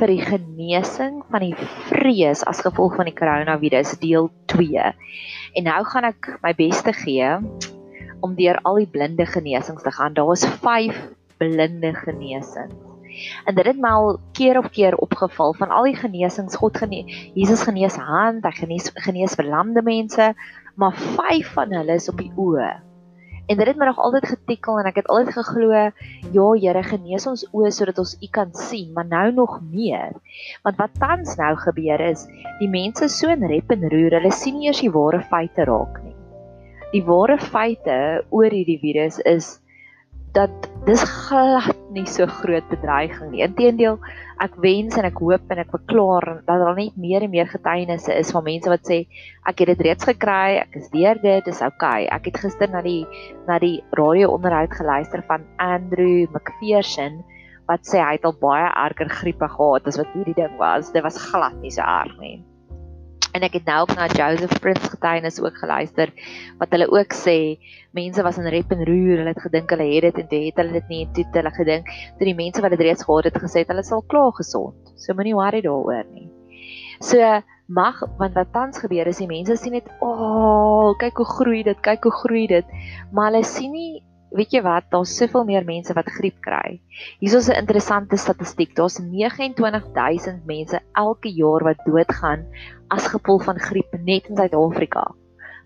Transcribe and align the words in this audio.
vir 0.00 0.14
die 0.14 0.22
genesing 0.24 1.20
van 1.30 1.44
die 1.44 1.68
vrees 1.90 2.42
as 2.48 2.62
gevolg 2.64 2.96
van 2.96 3.08
die 3.10 3.16
koronavirus 3.16 3.98
deel 4.00 4.30
2. 4.52 4.92
En 5.58 5.66
nou 5.68 5.80
gaan 5.92 6.08
ek 6.08 6.30
my 6.44 6.54
bes 6.56 6.80
te 6.86 6.94
gee 6.96 7.28
om 8.24 8.36
deur 8.36 8.60
al 8.68 8.80
die 8.80 8.90
blinde 8.90 9.26
genesings 9.28 9.84
te 9.84 9.92
gaan. 9.92 10.16
Daar 10.16 10.28
was 10.30 10.46
5 10.64 10.96
blinde 11.40 11.92
genesings. 12.00 12.76
En 13.44 13.54
dit 13.54 13.66
het 13.66 13.78
my 13.80 13.90
al 13.90 14.18
keer 14.36 14.60
op 14.60 14.70
keer 14.72 14.96
opgeval 14.96 15.54
van 15.58 15.72
al 15.74 15.88
die 15.90 15.96
genesings 15.98 16.56
God 16.56 16.78
genees. 16.78 17.10
Jesus 17.34 17.64
genees 17.66 17.98
hand, 17.98 18.44
hy 18.46 18.52
genees 18.56 18.92
genees 19.04 19.34
verlamde 19.36 19.82
mense, 19.84 20.32
maar 20.80 20.96
5 20.96 21.52
van 21.56 21.74
hulle 21.74 21.98
is 21.98 22.08
op 22.08 22.22
die 22.22 22.32
oë. 22.36 22.89
En 23.50 23.58
dit 23.58 23.66
het 23.66 23.78
my 23.78 23.88
nog 23.88 23.98
altyd 23.98 24.28
getikkel 24.30 24.78
en 24.78 24.86
ek 24.86 25.00
het 25.00 25.08
altyd 25.10 25.34
geglo, 25.34 25.78
ja 26.36 26.44
Here, 26.62 26.82
genees 26.86 27.26
ons 27.26 27.42
oë 27.50 27.72
sodat 27.74 27.98
ons 27.98 28.12
U 28.22 28.28
kan 28.30 28.52
sien, 28.54 28.92
maar 28.94 29.08
nou 29.10 29.32
nog 29.34 29.56
meer. 29.72 30.12
Want 30.62 30.78
wat 30.78 30.94
tans 31.02 31.34
nou 31.40 31.56
gebeur 31.58 32.04
is, 32.12 32.22
die 32.60 32.70
mense 32.70 33.08
so 33.10 33.32
in 33.34 33.42
rep 33.50 33.74
en 33.74 33.88
roer, 33.90 34.20
hulle 34.20 34.30
sien 34.30 34.60
nie 34.60 34.70
eers 34.70 34.84
die 34.84 34.92
ware 34.94 35.24
feite 35.32 35.66
raak 35.66 35.98
nie. 36.04 36.14
Die 36.92 37.02
ware 37.06 37.40
feite 37.42 37.98
oor 38.30 38.54
hierdie 38.54 38.78
virus 38.82 39.18
is 39.26 39.56
dat 40.36 40.68
dis 40.86 41.02
glad 41.04 41.76
nie 41.94 42.06
so 42.08 42.26
groot 42.40 42.66
bedreiging 42.70 43.32
nie. 43.32 43.42
Inteendeel, 43.44 43.98
ek 44.40 44.54
wens 44.62 44.96
en 44.98 45.08
ek 45.08 45.18
hoop 45.20 45.50
en 45.52 45.60
ek 45.62 45.72
verklaar 45.74 46.26
dat 46.46 46.62
daar 46.62 46.78
net 46.78 46.96
meer 47.00 47.26
en 47.26 47.32
meer 47.32 47.50
getuienisse 47.50 48.14
is 48.14 48.30
van 48.34 48.46
mense 48.46 48.70
wat 48.70 48.86
sê 48.88 49.00
ek 49.50 49.62
het 49.62 49.72
dit 49.72 49.84
reeds 49.88 50.08
gekry, 50.08 50.60
ek 50.62 50.78
is 50.80 50.88
deur 50.94 51.20
dit, 51.22 51.44
dis 51.44 51.62
oukei. 51.66 52.06
Okay. 52.06 52.08
Ek 52.16 52.30
het 52.30 52.40
gister 52.44 52.70
na 52.72 52.84
die 52.86 53.02
na 53.48 53.58
die 53.62 53.80
radio 53.98 54.30
onderhoud 54.36 54.72
geluister 54.78 55.24
van 55.28 55.44
Andrew 55.58 56.28
McPherson 56.30 57.20
wat 57.70 57.86
sê 57.86 58.00
hy 58.02 58.16
het 58.16 58.26
al 58.26 58.38
baie 58.40 58.70
erger 58.86 59.10
griepe 59.20 59.50
gehad 59.50 59.86
as 59.86 60.00
wat 60.00 60.14
hierdie 60.16 60.38
ding 60.38 60.56
was. 60.62 60.94
Dit 60.94 61.06
was 61.06 61.20
glad 61.30 61.58
nie 61.62 61.74
so 61.74 61.82
erg 61.86 62.16
nie. 62.22 62.38
En 63.32 63.44
ek 63.46 63.60
het 63.60 63.68
nou 63.68 63.80
ook 63.84 63.92
na 63.94 64.08
Joseph 64.10 64.58
Prince 64.60 64.90
getuienis 64.90 65.38
ook 65.40 65.58
geluister 65.62 66.10
wat 66.58 66.72
hulle 66.74 66.88
ook 66.90 67.14
sê 67.14 67.36
mense 67.94 68.22
was 68.26 68.40
in 68.42 68.48
rep 68.50 68.72
en 68.74 68.82
roer, 68.86 69.20
hulle 69.22 69.34
het 69.34 69.44
gedink 69.44 69.70
hulle 69.70 69.86
het 69.92 70.08
dit 70.08 70.18
en 70.22 70.28
toe 70.32 70.40
het 70.48 70.58
hulle 70.62 70.72
dit 70.72 70.90
nie 70.90 71.00
en 71.04 71.12
toe 71.14 71.24
het 71.24 71.38
hulle 71.38 71.52
gedink 71.54 71.94
toe 72.18 72.26
die 72.26 72.36
mense 72.42 72.64
wat 72.64 72.74
dit 72.74 72.84
reeds 72.88 73.06
gehad 73.06 73.30
het 73.30 73.38
gesê 73.44 73.62
het 73.62 73.70
hulle 73.70 73.86
sal 73.86 74.02
klaar 74.02 74.34
gesond. 74.34 74.92
So 74.98 75.14
moenie 75.14 75.36
worry 75.38 75.62
daaroor 75.62 76.04
nie. 76.10 76.28
So 76.98 77.22
mag 77.70 78.02
want 78.18 78.34
wat 78.34 78.50
tans 78.52 78.82
gebeur 78.82 79.06
is 79.06 79.22
die 79.22 79.30
mense 79.30 79.56
sien 79.56 79.78
net, 79.78 79.86
"O, 80.00 80.10
oh, 80.10 80.98
kyk 80.98 81.16
hoe 81.22 81.30
groei 81.36 81.62
dit, 81.62 81.80
kyk 81.80 82.02
hoe 82.02 82.12
groei 82.12 82.46
dit." 82.46 82.66
Maar 83.12 83.30
hulle 83.30 83.44
sien 83.44 83.70
nie 83.70 84.02
weet 84.30 84.54
jy 84.54 84.62
wat, 84.62 84.86
daar's 84.92 85.12
soveel 85.18 85.44
meer 85.48 85.64
mense 85.66 85.94
wat 85.96 86.10
griep 86.10 86.38
kry. 86.44 86.80
Hier 87.18 87.36
is 87.36 87.48
'n 87.48 87.58
interessante 87.58 88.16
statistiek. 88.16 88.74
Daar's 88.74 88.98
29000 88.98 90.46
mense 90.46 90.80
elke 90.94 91.28
jaar 91.28 91.64
wat 91.64 91.84
doodgaan 91.84 92.46
as 92.88 93.06
gevolg 93.06 93.44
van 93.44 93.58
griep 93.58 93.92
net 94.04 94.28
in 94.28 94.36
Suid-Afrika. 94.36 95.14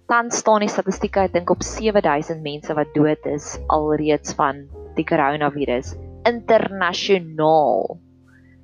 Tans 0.07 0.37
staan 0.37 0.61
die 0.61 0.69
statistieke 0.69 1.21
ek 1.21 1.33
dink 1.33 1.51
op 1.51 1.63
7000 1.63 2.43
mense 2.43 2.75
wat 2.75 2.95
dood 2.95 3.27
is 3.27 3.59
alreeds 3.69 4.35
van 4.35 4.69
die 4.95 5.05
koronavirus 5.05 5.95
internasionaal. 6.25 8.01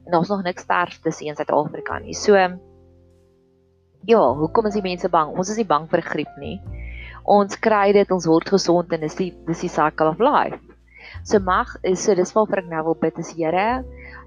En 0.07 0.13
daar's 0.13 0.29
nog 0.29 0.43
niks 0.43 0.63
sterftes 0.63 1.21
in 1.21 1.37
Suid-Afrika 1.37 1.99
nie. 1.99 2.15
So 2.15 2.37
ja, 4.05 4.35
hoekom 4.35 4.67
is 4.67 4.75
die 4.75 4.83
mense 4.83 5.09
bang? 5.09 5.37
Ons 5.37 5.51
is 5.51 5.57
nie 5.57 5.67
bang 5.67 5.89
vir 5.89 6.03
griep 6.03 6.37
nie 6.39 6.61
ons 7.25 7.57
kry 7.63 7.93
dit, 7.97 8.11
ons 8.11 8.27
word 8.27 8.49
gesond 8.57 8.93
en 8.93 9.07
dis 9.07 9.17
die 9.19 9.31
dis 9.47 9.65
die 9.67 9.73
cycle 9.73 10.13
of 10.15 10.21
life. 10.21 10.59
So 11.25 11.41
mag 11.43 11.73
is 11.85 12.05
so 12.05 12.15
dis 12.17 12.33
waarvoor 12.33 12.63
ek 12.63 12.71
nou 12.71 12.83
wil 12.91 12.97
bid 13.01 13.19
is 13.21 13.33
Here, 13.37 13.83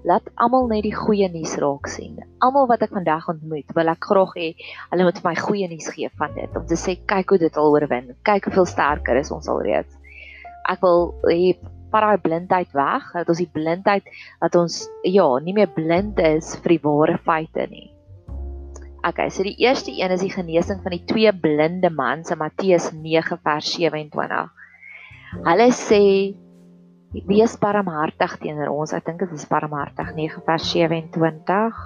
laat 0.06 0.26
almal 0.36 0.68
net 0.70 0.84
die 0.86 0.94
goeie 0.94 1.28
nuus 1.32 1.56
raak 1.62 1.88
sien. 1.90 2.20
Almal 2.44 2.68
wat 2.70 2.84
ek 2.86 2.92
vandag 2.94 3.28
ontmoet, 3.32 3.72
wil 3.74 3.90
ek 3.90 4.04
graag 4.10 4.34
hê 4.38 4.48
hulle 4.92 5.06
moet 5.08 5.20
vir 5.20 5.28
my 5.30 5.34
goeie 5.40 5.70
nuus 5.70 5.88
gee 5.94 6.10
van 6.20 6.34
dit 6.36 6.58
om 6.58 6.66
te 6.70 6.78
sê 6.78 6.98
kyk 7.14 7.34
hoe 7.34 7.40
dit 7.46 7.60
al 7.60 7.72
oorwin. 7.72 8.12
Kyk 8.26 8.50
hoeveel 8.50 8.68
sterker 8.70 9.18
is 9.22 9.32
ons 9.34 9.48
alreeds. 9.50 9.90
Ek 10.70 10.84
wil 10.84 11.10
hê 11.30 11.54
para 11.94 12.16
blindheid 12.18 12.72
weg, 12.74 13.10
dat 13.14 13.28
ons 13.30 13.38
die 13.38 13.50
blindheid 13.50 14.06
dat 14.42 14.56
ons 14.58 14.80
ja, 15.06 15.28
nie 15.42 15.54
meer 15.54 15.70
blind 15.70 16.18
is 16.18 16.56
vir 16.62 16.76
die 16.76 16.82
ware 16.82 17.18
feite 17.22 17.68
nie. 17.70 17.93
Okay, 19.04 19.28
so 19.28 19.44
die 19.44 19.58
eerste 19.60 19.92
een 19.92 20.14
is 20.14 20.22
die 20.24 20.32
genesing 20.32 20.78
van 20.80 20.94
die 20.94 21.02
twee 21.04 21.28
blinde 21.36 21.90
mans 21.92 22.32
in 22.32 22.38
Matteus 22.40 22.88
9 22.96 23.36
vers 23.44 23.72
27. 23.76 24.46
Hulle 25.44 25.66
sê 25.76 26.00
wees 27.28 27.58
barmhartig 27.60 28.38
teenoor 28.40 28.72
ons. 28.72 28.94
Ek 28.96 29.04
dink 29.04 29.20
dit 29.20 29.34
is 29.36 29.44
barmhartig 29.50 30.14
9 30.16 30.40
vers 30.48 30.70
27. 30.72 31.82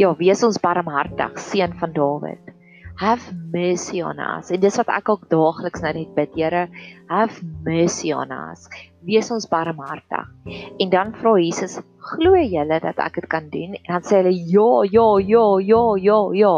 Ja, 0.00 0.14
wees 0.16 0.44
ons 0.48 0.60
barmhartig, 0.60 1.36
seun 1.40 1.76
van 1.82 1.92
Dawid. 1.92 2.55
Have 2.96 3.34
mercy 3.52 4.00
on 4.02 4.18
us. 4.18 4.50
En 4.50 4.60
dis 4.60 4.76
wat 4.80 4.88
ek 4.88 5.08
ook 5.12 5.26
daagliks 5.28 5.82
nou 5.84 5.92
net 5.98 6.14
bid, 6.16 6.36
Here, 6.38 6.62
have 7.10 7.44
mercy 7.66 8.14
on 8.16 8.32
us. 8.32 8.70
Wees 9.04 9.28
ons 9.30 9.48
barmhartig. 9.50 10.30
En 10.80 10.92
dan 10.92 11.12
vra 11.20 11.34
Jesus, 11.36 11.76
glo 12.12 12.40
julle 12.40 12.80
dat 12.80 13.02
ek 13.04 13.20
dit 13.20 13.28
kan 13.30 13.50
doen? 13.52 13.76
En 13.84 13.98
dan 13.98 14.06
sê 14.06 14.22
hulle 14.22 14.32
ja, 14.32 14.70
ja, 14.88 15.06
ja, 15.20 15.44
ja, 15.60 15.82
ja, 16.00 16.18
ja. 16.40 16.54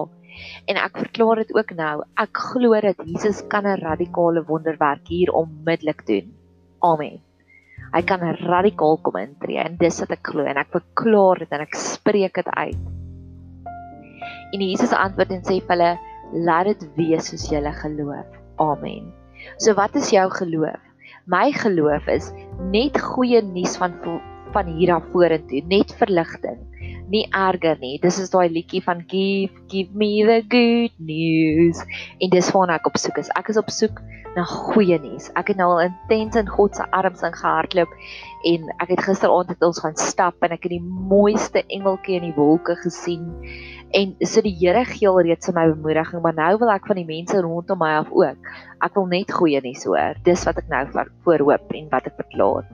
En 0.71 0.78
ek 0.78 1.00
verklaar 1.03 1.43
dit 1.43 1.54
ook 1.56 1.72
nou. 1.75 1.94
Ek 2.22 2.43
glo 2.53 2.78
dat 2.87 3.00
Jesus 3.03 3.43
kan 3.50 3.66
'n 3.66 3.82
radikale 3.82 4.44
wonderwerk 4.47 5.09
hier 5.09 5.32
onmiddellik 5.34 6.06
doen. 6.06 6.31
Amen. 6.78 7.19
Hy 7.93 8.03
kan 8.03 8.21
radikaal 8.21 8.98
kom 9.03 9.16
intree 9.16 9.59
en 9.59 9.77
dis 9.81 10.00
wat 10.00 10.10
ek 10.10 10.27
glo 10.31 10.44
en 10.44 10.60
ek 10.60 10.71
verklaar 10.71 11.38
dit 11.38 11.53
en 11.56 11.60
ek 11.65 11.75
spreek 11.75 12.34
dit 12.34 12.48
uit. 12.48 12.78
En 14.53 14.60
Jesus 14.60 14.93
antwoord 14.93 15.31
en 15.31 15.44
sê 15.44 15.59
vir 15.60 15.75
hulle 15.75 15.98
laat 16.33 16.66
dit 16.72 16.84
wees 16.97 17.31
soos 17.31 17.49
jy 17.50 17.62
geloof. 17.83 18.27
Amen. 18.59 19.12
So 19.59 19.75
wat 19.75 19.94
is 19.94 20.11
jou 20.11 20.28
geloof? 20.31 20.81
My 21.27 21.53
geloof 21.53 22.06
is 22.09 22.33
net 22.72 22.99
goeie 23.00 23.43
nuus 23.43 23.77
van 23.77 23.94
van 24.53 24.66
hier 24.78 24.94
af 24.94 25.05
vorentoe, 25.12 25.61
net 25.69 25.93
verligting, 26.00 26.56
nie 27.12 27.24
erger 27.34 27.78
nie. 27.80 27.96
Dis 28.02 28.20
is 28.22 28.32
daai 28.32 28.48
liedjie 28.52 28.82
van 28.84 29.02
give 29.08 29.54
give 29.72 29.94
me 29.96 30.24
the 30.26 30.42
good 30.52 30.94
news. 30.98 31.80
En 32.20 32.32
dis 32.34 32.50
waarna 32.54 32.78
ek 32.78 32.88
op 32.91 32.98
soek 33.00 33.20
is. 33.22 33.32
Ek 33.38 33.50
is 33.52 33.60
op 33.60 33.70
soek 33.72 34.02
na 34.36 34.44
goeie 34.48 34.98
nuus. 35.02 35.30
Ek 35.41 35.52
het 35.52 35.58
nou 35.60 35.70
al 35.74 35.88
intens 35.88 36.36
in 36.38 36.48
God 36.48 36.76
se 36.76 36.84
arms 36.94 37.24
ingehardloop 37.26 37.97
en 38.52 38.68
ek 38.78 38.94
het 38.94 39.06
gisteraand 39.08 39.50
het 39.54 39.64
ons 39.66 39.80
gaan 39.82 39.97
stap 39.98 40.47
en 40.47 40.54
ek 40.54 40.68
het 40.68 40.76
die 40.76 40.84
mooiste 40.84 41.64
engeltjie 41.66 42.20
in 42.20 42.28
die 42.28 42.36
wolke 42.36 42.76
gesien 42.84 43.26
En 43.97 44.16
so 44.20 44.42
die 44.44 44.52
Here 44.52 44.84
gee 44.84 45.08
al 45.08 45.22
reeds 45.24 45.48
my 45.56 45.64
bemoediging, 45.70 46.20
maar 46.20 46.34
nou 46.36 46.50
wil 46.60 46.72
ek 46.74 46.88
van 46.91 46.98
die 47.00 47.06
mense 47.08 47.41
rondom 47.41 47.80
my 47.80 47.94
af 48.02 48.10
ook. 48.12 48.50
Ek 48.84 48.98
wil 48.98 49.06
net 49.08 49.32
goeie 49.32 49.62
nuus 49.64 49.86
hoor. 49.88 50.18
Dis 50.26 50.44
wat 50.44 50.60
ek 50.60 50.68
nou 50.68 50.82
voorhoop 51.24 51.72
en 51.72 51.88
wat 51.94 52.10
ek 52.10 52.18
verklaar. 52.20 52.68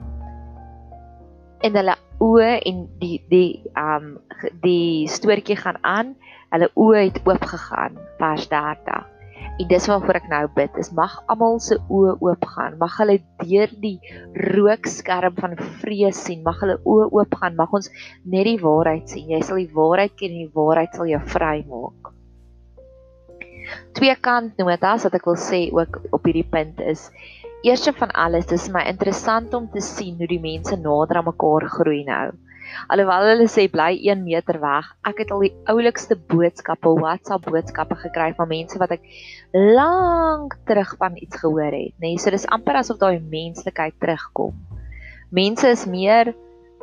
En 1.63 1.79
hulle 1.79 1.95
oë 2.23 2.51
en 2.69 2.85
die 3.01 3.19
die 3.31 3.49
um 3.79 4.15
die 4.63 5.07
storieetjie 5.11 5.59
gaan 5.59 5.81
aan. 5.81 6.15
Hulle 6.53 6.69
oë 6.79 7.03
het 7.09 7.19
oop 7.27 7.43
gegaan. 7.49 7.99
Vers 8.19 8.47
30. 8.51 9.11
En 9.55 9.67
dis 9.71 9.85
waarvoor 9.87 10.17
ek 10.19 10.25
nou 10.27 10.41
bid, 10.55 10.77
is 10.81 10.91
mag 10.95 11.13
almal 11.31 11.61
se 11.63 11.77
oë 11.79 12.17
oop 12.23 12.43
gaan. 12.55 12.75
Mag 12.79 12.97
hulle 12.99 13.21
deur 13.39 13.71
die 13.83 13.97
rookskerm 14.55 15.37
van 15.39 15.55
vrees 15.81 16.19
sien. 16.27 16.43
Mag 16.43 16.59
hulle 16.63 16.75
oë 16.83 17.07
oop 17.11 17.37
gaan. 17.39 17.55
Mag 17.59 17.71
ons 17.75 17.87
net 18.23 18.49
die 18.49 18.59
waarheid 18.59 19.07
sien. 19.11 19.29
Jy 19.31 19.39
sal 19.47 19.61
die 19.61 19.71
waarheid 19.75 20.15
ken 20.19 20.35
en 20.35 20.43
die 20.43 20.55
waarheid 20.55 20.95
sal 20.97 21.07
jou 21.11 21.21
vrymaak. 21.31 22.11
Twee 23.95 24.13
kant 24.21 24.59
notas 24.59 25.07
wat 25.07 25.15
ek 25.17 25.25
wil 25.25 25.39
sê 25.39 25.61
ook 25.73 26.01
op 26.13 26.27
hierdie 26.27 26.45
punt 26.51 26.81
is 26.83 27.07
Eerste 27.65 27.95
van 27.97 28.11
alles, 28.13 28.45
dis 28.45 28.67
my 28.69 28.83
interessant 28.85 29.53
om 29.57 29.63
te 29.73 29.81
sien 29.81 30.19
hoe 30.19 30.27
die 30.29 30.41
mense 30.41 30.75
nader 30.77 31.17
aan 31.17 31.25
mekaar 31.25 31.63
groei 31.73 32.03
nou. 32.05 32.27
Alhoewel 32.93 33.29
hulle 33.31 33.47
sê 33.49 33.65
bly 33.73 33.87
1 34.11 34.21
meter 34.21 34.59
weg, 34.61 34.91
ek 35.09 35.23
het 35.23 35.31
al 35.33 35.41
die 35.47 35.51
oulikste 35.73 36.13
boodskappe, 36.29 36.91
WhatsApp 36.99 37.47
boodskappe 37.49 37.97
gekry 38.03 38.27
van 38.37 38.51
mense 38.51 38.77
wat 38.81 38.93
ek 38.93 39.07
lank 39.55 40.53
terug 40.69 40.93
van 41.01 41.17
iets 41.17 41.41
gehoor 41.41 41.73
het, 41.73 41.95
nê. 41.97 42.11
Nee, 42.11 42.21
so 42.21 42.29
dis 42.35 42.45
amper 42.53 42.77
asof 42.83 43.01
daai 43.01 43.17
menslikheid 43.33 43.97
terugkom. 43.97 44.53
Mense 45.33 45.73
is 45.73 45.87
meer 45.89 46.35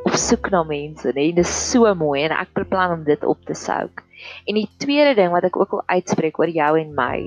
op 0.03 0.19
soek 0.19 0.51
na 0.51 0.65
mense, 0.67 1.07
nê. 1.13 1.29
Nee, 1.29 1.37
dis 1.39 1.55
so 1.71 1.95
mooi 1.95 2.25
en 2.25 2.35
ek 2.41 2.51
beplan 2.59 2.97
om 2.99 3.07
dit 3.07 3.23
op 3.23 3.39
te 3.47 3.55
souk. 3.55 4.03
En 4.43 4.59
die 4.59 4.67
tweede 4.83 5.15
ding 5.15 5.31
wat 5.31 5.47
ek 5.47 5.63
ook 5.63 5.77
wil 5.77 5.87
uitspreek 5.95 6.43
oor 6.43 6.51
jou 6.51 6.73
en 6.83 6.91
my, 6.99 7.17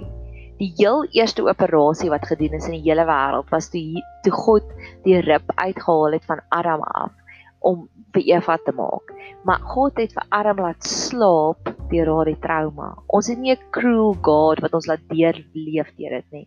die 0.60 0.72
heel 0.78 1.04
eerste 1.12 1.44
operasie 1.44 2.10
wat 2.10 2.26
gedoen 2.28 2.56
is 2.58 2.66
in 2.68 2.78
die 2.78 2.86
hele 2.86 3.04
wêreld 3.08 3.50
was 3.52 3.68
toe 3.72 4.02
toe 4.24 4.32
God 4.32 4.64
die 5.04 5.20
rib 5.20 5.52
uitgehaal 5.56 6.16
het 6.16 6.24
van 6.24 6.40
Adam 6.48 6.82
af 6.82 7.12
om 7.60 7.88
vir 8.14 8.22
Eva 8.36 8.56
te 8.64 8.72
maak. 8.76 9.12
Maar 9.44 9.60
God 9.74 9.98
het 10.00 10.14
vir 10.16 10.26
Adam 10.32 10.62
laat 10.64 10.86
slaap 10.86 11.70
deur 11.90 12.10
haar 12.14 12.30
die 12.30 12.38
trauma. 12.42 12.94
Ons 13.06 13.28
het 13.28 13.38
nie 13.38 13.52
'n 13.52 13.70
cruel 13.70 14.14
God 14.22 14.62
wat 14.64 14.74
ons 14.74 14.86
laat 14.86 15.02
deurleef 15.08 15.90
deur 15.98 16.14
dit 16.20 16.32
nie. 16.32 16.46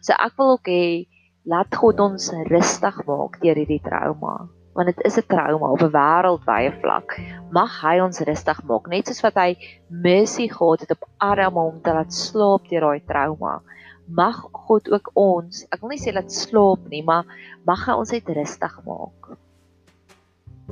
So 0.00 0.12
ek 0.12 0.36
wil 0.38 0.56
ook 0.56 0.68
hê 0.68 1.06
laat 1.44 1.74
God 1.74 2.00
ons 2.00 2.32
rustig 2.48 2.96
maak 3.06 3.40
deur 3.40 3.56
hierdie 3.56 3.82
trauma. 3.82 4.48
Want 4.74 4.86
dit 4.86 5.04
is 5.04 5.16
'n 5.18 5.26
trauma 5.26 5.70
op 5.74 5.82
'n 5.82 5.94
wêreldwye 5.98 6.72
vlak. 6.82 7.18
Mag 7.50 7.80
hy 7.82 8.00
ons 8.00 8.20
rustig 8.20 8.62
maak, 8.62 8.86
net 8.88 9.06
soos 9.06 9.22
wat 9.22 9.34
hy 9.34 9.56
mercy 9.88 10.48
gehad 10.48 10.80
het 10.80 10.90
op 10.90 11.08
Adam 11.18 11.56
om 11.56 11.80
te 11.82 11.92
laat 11.92 12.12
slaap 12.12 12.68
deur 12.68 12.80
daai 12.80 13.02
trauma. 13.06 13.62
Mag 14.08 14.48
God 14.52 14.90
ook 14.90 15.10
ons, 15.14 15.66
ek 15.70 15.80
wil 15.80 15.90
nie 15.90 16.02
sê 16.02 16.12
laat 16.12 16.32
slaap 16.32 16.88
nie, 16.88 17.02
maar 17.02 17.24
mag 17.66 17.86
hy 17.86 17.92
ons 17.92 18.12
net 18.12 18.28
rustig 18.28 18.74
maak. 18.86 19.38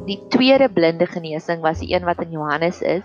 Die 0.06 0.21
tweede 0.29 0.69
blinde 0.69 1.06
genesing 1.06 1.61
was 1.61 1.79
die 1.79 1.95
een 1.95 2.05
wat 2.05 2.23
in 2.23 2.31
Johannes 2.31 2.83
is 2.83 3.05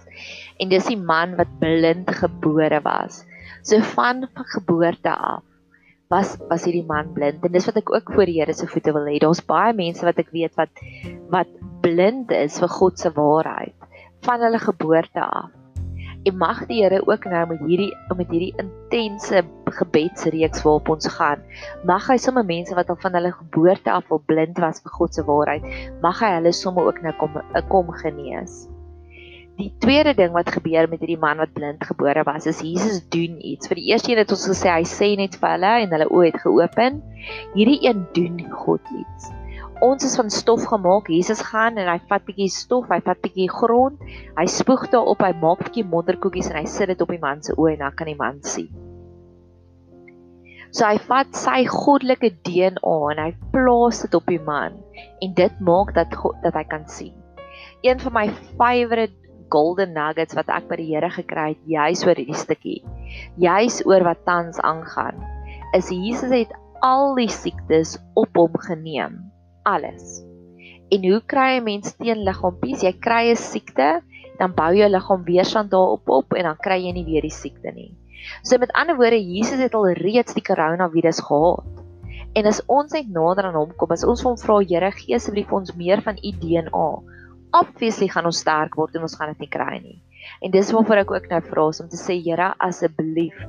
en 0.60 0.70
dis 0.70 0.86
die 0.86 0.98
man 0.98 1.36
wat 1.36 1.60
blind 1.60 2.10
gebore 2.10 2.82
was. 2.82 3.26
So 3.64 3.80
van 3.80 4.28
geboorte 4.34 5.16
af 5.16 5.44
was 6.14 6.38
was 6.50 6.68
hierdie 6.68 6.86
man 6.86 7.10
blind 7.16 7.46
en 7.46 7.56
dis 7.56 7.66
wat 7.70 7.80
ek 7.82 7.90
ook 7.94 8.14
voor 8.14 8.30
die 8.30 8.38
Here 8.40 8.54
se 8.54 8.70
voete 8.70 8.94
wil 8.94 9.10
hê. 9.10 9.18
Daar's 9.24 9.42
baie 9.50 9.74
mense 9.78 10.06
wat 10.06 10.20
ek 10.22 10.30
weet 10.36 10.54
wat 10.60 10.84
wat 11.34 11.50
blind 11.86 12.32
is 12.38 12.60
vir 12.62 12.72
God 12.78 13.02
se 13.02 13.12
waarheid 13.18 13.90
van 14.28 14.44
hulle 14.46 14.60
geboorte 14.62 15.24
af. 15.24 15.52
En 16.24 16.38
mag 16.40 16.62
die 16.70 16.84
Here 16.84 17.02
ook 17.04 17.26
nou 17.32 17.42
met 17.50 17.64
hierdie 17.68 17.92
met 18.16 18.30
hierdie 18.32 18.54
intense 18.62 19.42
gebedsreeks 19.80 20.64
waarop 20.64 20.94
ons 20.96 21.10
gaan, 21.18 21.42
mag 21.90 22.06
hy 22.12 22.20
sommer 22.22 22.46
mense 22.48 22.78
wat 22.78 22.94
al 22.94 23.02
van 23.02 23.18
hulle 23.18 23.34
geboorte 23.40 23.92
af 23.92 24.12
al 24.14 24.22
blind 24.30 24.62
was 24.64 24.84
vir 24.86 24.96
God 25.00 25.18
se 25.18 25.26
waarheid, 25.28 25.66
mag 26.06 26.22
hy 26.24 26.36
hulle 26.38 26.54
sommer 26.56 26.88
ook 26.92 27.02
nou 27.04 27.16
kom 27.20 27.42
kom 27.74 27.92
genees. 28.04 28.64
Die 29.60 29.70
tweede 29.78 30.16
ding 30.18 30.32
wat 30.34 30.50
gebeur 30.50 30.88
met 30.90 31.04
hierdie 31.04 31.20
man 31.22 31.38
wat 31.38 31.54
blind 31.54 31.84
gebore 31.86 32.24
was, 32.26 32.48
is 32.50 32.64
Jesus 32.66 33.04
doen 33.14 33.38
iets. 33.38 33.70
Vir 33.70 33.78
die 33.78 33.92
eerste 33.92 34.12
een 34.12 34.24
het 34.24 34.34
ons 34.34 34.48
gesê 34.50 34.72
hy 34.74 34.82
sê 34.90 35.12
net 35.20 35.38
vir 35.38 35.54
hulle 35.54 35.74
en 35.84 35.94
hulle 35.94 36.10
oë 36.10 36.26
het 36.32 36.40
geopen. 36.42 37.00
Hierdie 37.54 37.80
een 37.86 38.02
doen 38.18 38.40
God 38.64 38.94
iets. 38.98 39.30
Ons 39.86 40.08
is 40.08 40.16
van 40.18 40.34
stof 40.34 40.66
gemaak. 40.72 41.12
Jesus 41.12 41.44
gaan 41.52 41.78
en 41.78 41.92
hy 41.92 42.00
vat 42.10 42.26
bietjie 42.26 42.50
stof, 42.50 42.90
hy 42.90 42.98
vat 43.06 43.22
bietjie 43.22 43.50
grond, 43.52 44.02
hy 44.40 44.48
spoeg 44.50 44.88
daarop, 44.94 45.22
hy 45.22 45.34
maak 45.42 45.62
bietjie 45.68 45.86
modderkoekies 45.86 46.50
en 46.50 46.62
hy 46.64 46.66
sit 46.70 46.90
dit 46.90 47.06
op 47.06 47.14
die 47.14 47.22
man 47.22 47.46
se 47.46 47.54
oë 47.54 47.76
en 47.76 47.86
dan 47.86 47.98
kan 48.00 48.10
die 48.10 48.18
man 48.18 48.42
sien. 48.48 48.72
So 50.74 50.88
hy 50.88 50.98
vat 51.06 51.36
sy 51.38 51.60
goddelike 51.70 52.32
DNA 52.48 52.96
en 53.14 53.20
hy 53.22 53.32
plaas 53.54 54.02
dit 54.02 54.16
op 54.18 54.26
die 54.32 54.42
man 54.42 54.80
en 55.22 55.36
dit 55.38 55.60
maak 55.62 55.94
dat 55.94 56.16
God, 56.18 56.40
dat 56.42 56.58
hy 56.58 56.64
kan 56.72 56.88
sien. 56.90 57.14
Een 57.86 58.00
van 58.02 58.16
my 58.16 58.30
favourite 58.58 59.23
golden 59.54 59.94
nuggets 59.94 60.36
wat 60.38 60.50
ek 60.50 60.66
by 60.72 60.80
die 60.82 60.90
Here 60.90 61.10
gekry 61.14 61.54
het 61.54 61.64
juis 61.70 62.02
oor 62.08 62.18
hierdie 62.18 62.42
stukkie. 62.42 62.80
Juis 63.38 63.82
oor 63.86 64.06
wat 64.08 64.26
tans 64.26 64.58
aangaan. 64.66 65.22
Is 65.78 65.94
Jesus 65.94 66.34
het 66.34 66.54
al 66.84 67.14
die 67.16 67.30
siektes 67.32 67.96
op 68.20 68.34
hom 68.38 68.58
geneem. 68.66 69.22
Alles. 69.70 70.24
En 70.94 71.06
hoe 71.08 71.22
kry 71.26 71.58
'n 71.58 71.64
mens 71.64 71.96
teenliggaampies? 71.98 72.84
Jy 72.84 72.94
kry 73.00 73.32
'n 73.32 73.40
siekte, 73.40 74.02
dan 74.40 74.54
bou 74.54 74.74
jou 74.76 74.90
liggaam 74.90 75.24
weerstand 75.24 75.72
daarop 75.72 76.10
op 76.10 76.34
en 76.34 76.44
dan 76.44 76.58
kry 76.58 76.78
jy 76.84 76.92
nie 76.92 77.06
weer 77.06 77.22
die 77.22 77.32
siekte 77.32 77.72
nie. 77.72 77.94
So 78.44 78.58
met 78.58 78.72
ander 78.74 78.96
woorde, 78.96 79.20
Jesus 79.20 79.60
het 79.60 79.74
al 79.74 79.94
reeds 79.94 80.34
die 80.34 80.44
koronavirus 80.44 81.20
gehad. 81.20 81.64
En 82.34 82.46
as 82.46 82.62
ons 82.66 82.92
net 82.92 83.10
nader 83.10 83.46
aan 83.46 83.56
hom 83.56 83.74
kom, 83.78 83.92
as 83.92 84.04
ons 84.04 84.24
hom 84.24 84.38
vra, 84.38 84.60
Here, 84.60 84.92
gee 84.92 85.16
asseblief 85.16 85.52
ons 85.52 85.76
meer 85.76 86.02
van 86.02 86.18
u 86.18 86.32
DNA 86.32 86.90
obviously 87.54 88.10
gaan 88.10 88.28
ons 88.30 88.42
sterk 88.44 88.76
word 88.80 88.96
en 88.98 89.06
ons 89.08 89.16
gaan 89.20 89.32
dit 89.34 89.46
nie 89.46 89.54
kry 89.54 89.78
nie. 89.82 90.00
En 90.44 90.52
dis 90.52 90.72
waarvoor 90.72 91.02
ek 91.04 91.12
ook 91.12 91.28
nou 91.32 91.42
vra 91.50 91.66
om 91.84 91.90
te 91.92 92.00
sê 92.00 92.16
Here 92.24 92.54
asseblief 92.68 93.40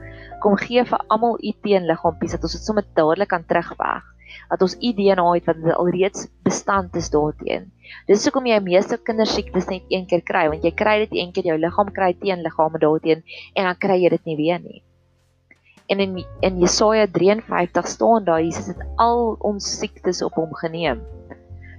kom 0.43 0.57
gee 0.61 0.83
vir 0.85 1.05
almal 1.15 1.39
u 1.39 1.53
teenliggaampies 1.65 2.35
dat 2.37 2.47
ons 2.47 2.57
dit 2.57 2.67
sommer 2.69 2.85
dadelik 2.99 3.31
kan 3.33 3.47
terugweg. 3.49 4.03
Dat 4.51 4.65
ons 4.67 4.75
u 4.77 4.91
DNA 4.99 5.27
het 5.37 5.47
wat 5.49 5.77
alreeds 5.79 6.27
bestand 6.45 6.97
is 7.01 7.11
daarteen. 7.15 7.71
Dis 8.09 8.25
hoekom 8.27 8.49
jy 8.51 8.59
meeste 8.65 8.99
kindersiektes 8.99 9.71
net 9.71 9.87
een 9.93 10.09
keer 10.11 10.25
kry 10.27 10.49
want 10.53 10.67
jy 10.67 10.75
kry 10.77 10.99
dit 11.05 11.15
een 11.21 11.33
keer 11.33 11.53
jou 11.53 11.59
liggaam 11.61 11.93
kry 11.95 12.13
teenliggame 12.21 12.83
daarteen 12.83 13.23
en 13.55 13.71
dan 13.71 13.81
kry 13.87 14.01
jy 14.03 14.13
dit 14.17 14.31
nie 14.31 14.37
weer 14.43 14.61
nie. 14.61 14.83
En 15.89 16.01
in 16.01 16.21
in 16.43 16.61
Jesaja 16.61 17.07
53 17.13 17.89
staan 17.89 18.25
daar 18.25 18.43
Jesus 18.43 18.73
het 18.73 18.85
al 18.97 19.37
ons 19.41 19.69
siektes 19.79 20.23
op 20.25 20.37
hom 20.41 20.55
geneem. 20.61 21.05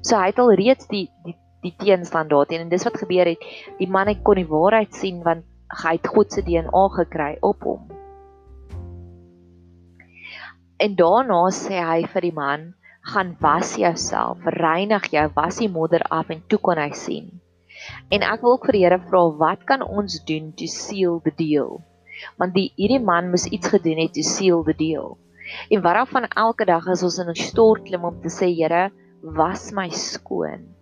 So 0.01 0.18
hy 0.18 0.30
het 0.30 0.39
al 0.39 0.54
reeds 0.54 0.88
die 0.88 1.10
die 1.25 1.38
die 1.65 1.73
teenstand 1.81 2.31
daarteen 2.31 2.65
en 2.65 2.71
dis 2.71 2.85
wat 2.88 3.01
gebeur 3.01 3.33
het. 3.33 3.44
Die 3.79 3.89
man 3.89 4.12
het 4.12 4.23
kon 4.23 4.39
die 4.39 4.50
waarheid 4.50 4.94
sien 4.95 5.21
want 5.25 5.45
hy 5.83 5.95
het 5.97 6.07
God 6.13 6.33
se 6.33 6.44
DNA 6.45 6.83
gekry 6.95 7.35
op 7.41 7.65
hom. 7.65 7.85
En 10.77 10.95
daarna 11.00 11.41
sê 11.56 11.79
hy 11.79 12.01
vir 12.12 12.27
die 12.27 12.35
man, 12.35 12.73
gaan 13.06 13.35
was 13.39 13.75
jouself, 13.79 14.44
reinig 14.57 15.07
jou, 15.13 15.25
was 15.38 15.62
die 15.62 15.71
modder 15.71 16.03
af 16.12 16.31
en 16.33 16.41
toe 16.51 16.59
kon 16.59 16.81
hy 16.81 16.89
sien. 16.97 17.29
En 18.12 18.25
ek 18.25 18.44
wil 18.44 18.56
ook 18.56 18.67
vir 18.67 18.77
die 18.77 18.83
Here 18.83 19.00
vra, 19.07 19.23
wat 19.39 19.65
kan 19.69 19.83
ons 19.85 20.17
doen 20.27 20.51
to 20.57 20.67
seal 20.71 21.19
the 21.23 21.33
deal? 21.38 21.79
Want 22.39 22.56
die 22.56 22.71
hierdie 22.79 23.03
man 23.03 23.29
moes 23.31 23.47
iets 23.47 23.71
gedoen 23.71 24.01
het 24.03 24.15
to 24.17 24.23
seal 24.25 24.63
the 24.67 24.75
deal. 24.77 25.17
En 25.69 25.83
waarvan 25.85 26.27
elke 26.33 26.65
dag 26.65 26.88
as 26.91 27.03
ons 27.03 27.19
in 27.21 27.29
'n 27.29 27.35
stort 27.35 27.85
klim 27.85 28.03
om 28.03 28.21
te 28.21 28.31
sê, 28.31 28.50
Here, 28.51 28.91
was 29.21 29.71
my 29.71 29.89
skoon 29.89 30.75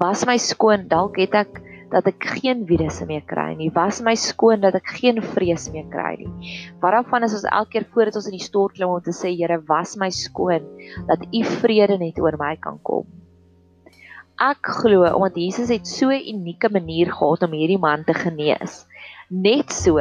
was 0.00 0.24
my 0.26 0.36
skoon 0.38 0.88
dalk 0.88 1.18
het 1.20 1.34
ek 1.34 1.60
dat 1.92 2.08
ek 2.10 2.26
geen 2.36 2.66
virusse 2.68 3.06
meer 3.08 3.24
kry 3.28 3.54
nie 3.56 3.70
was 3.74 4.00
my 4.04 4.14
skoon 4.18 4.60
dat 4.64 4.76
ek 4.76 4.92
geen 5.00 5.20
vrees 5.34 5.68
meer 5.72 5.86
kry 5.92 6.16
nie 6.20 6.56
waarvan 6.82 7.24
is 7.24 7.36
ons 7.38 7.46
elke 7.48 7.76
keer 7.76 7.86
voordat 7.94 8.18
ons 8.20 8.28
in 8.30 8.36
die 8.36 8.44
stort 8.44 8.76
klim 8.76 8.92
om 8.92 9.04
te 9.04 9.14
sê 9.16 9.32
Here 9.36 9.60
was 9.68 9.96
my 10.00 10.10
skoon 10.12 10.66
dat 11.08 11.24
u 11.32 11.44
vrede 11.60 11.98
net 11.98 12.20
oor 12.20 12.36
my 12.40 12.54
kan 12.60 12.80
kom 12.82 13.08
ek 14.48 14.72
glo 14.82 15.06
omdat 15.08 15.40
Jesus 15.40 15.72
het 15.74 15.86
so 15.86 16.10
'n 16.10 16.28
unieke 16.34 16.68
manier 16.70 17.12
gehad 17.12 17.42
om 17.42 17.56
hierdie 17.56 17.80
man 17.80 18.04
te 18.04 18.14
genees 18.14 18.84
net 19.30 19.72
so 19.72 19.96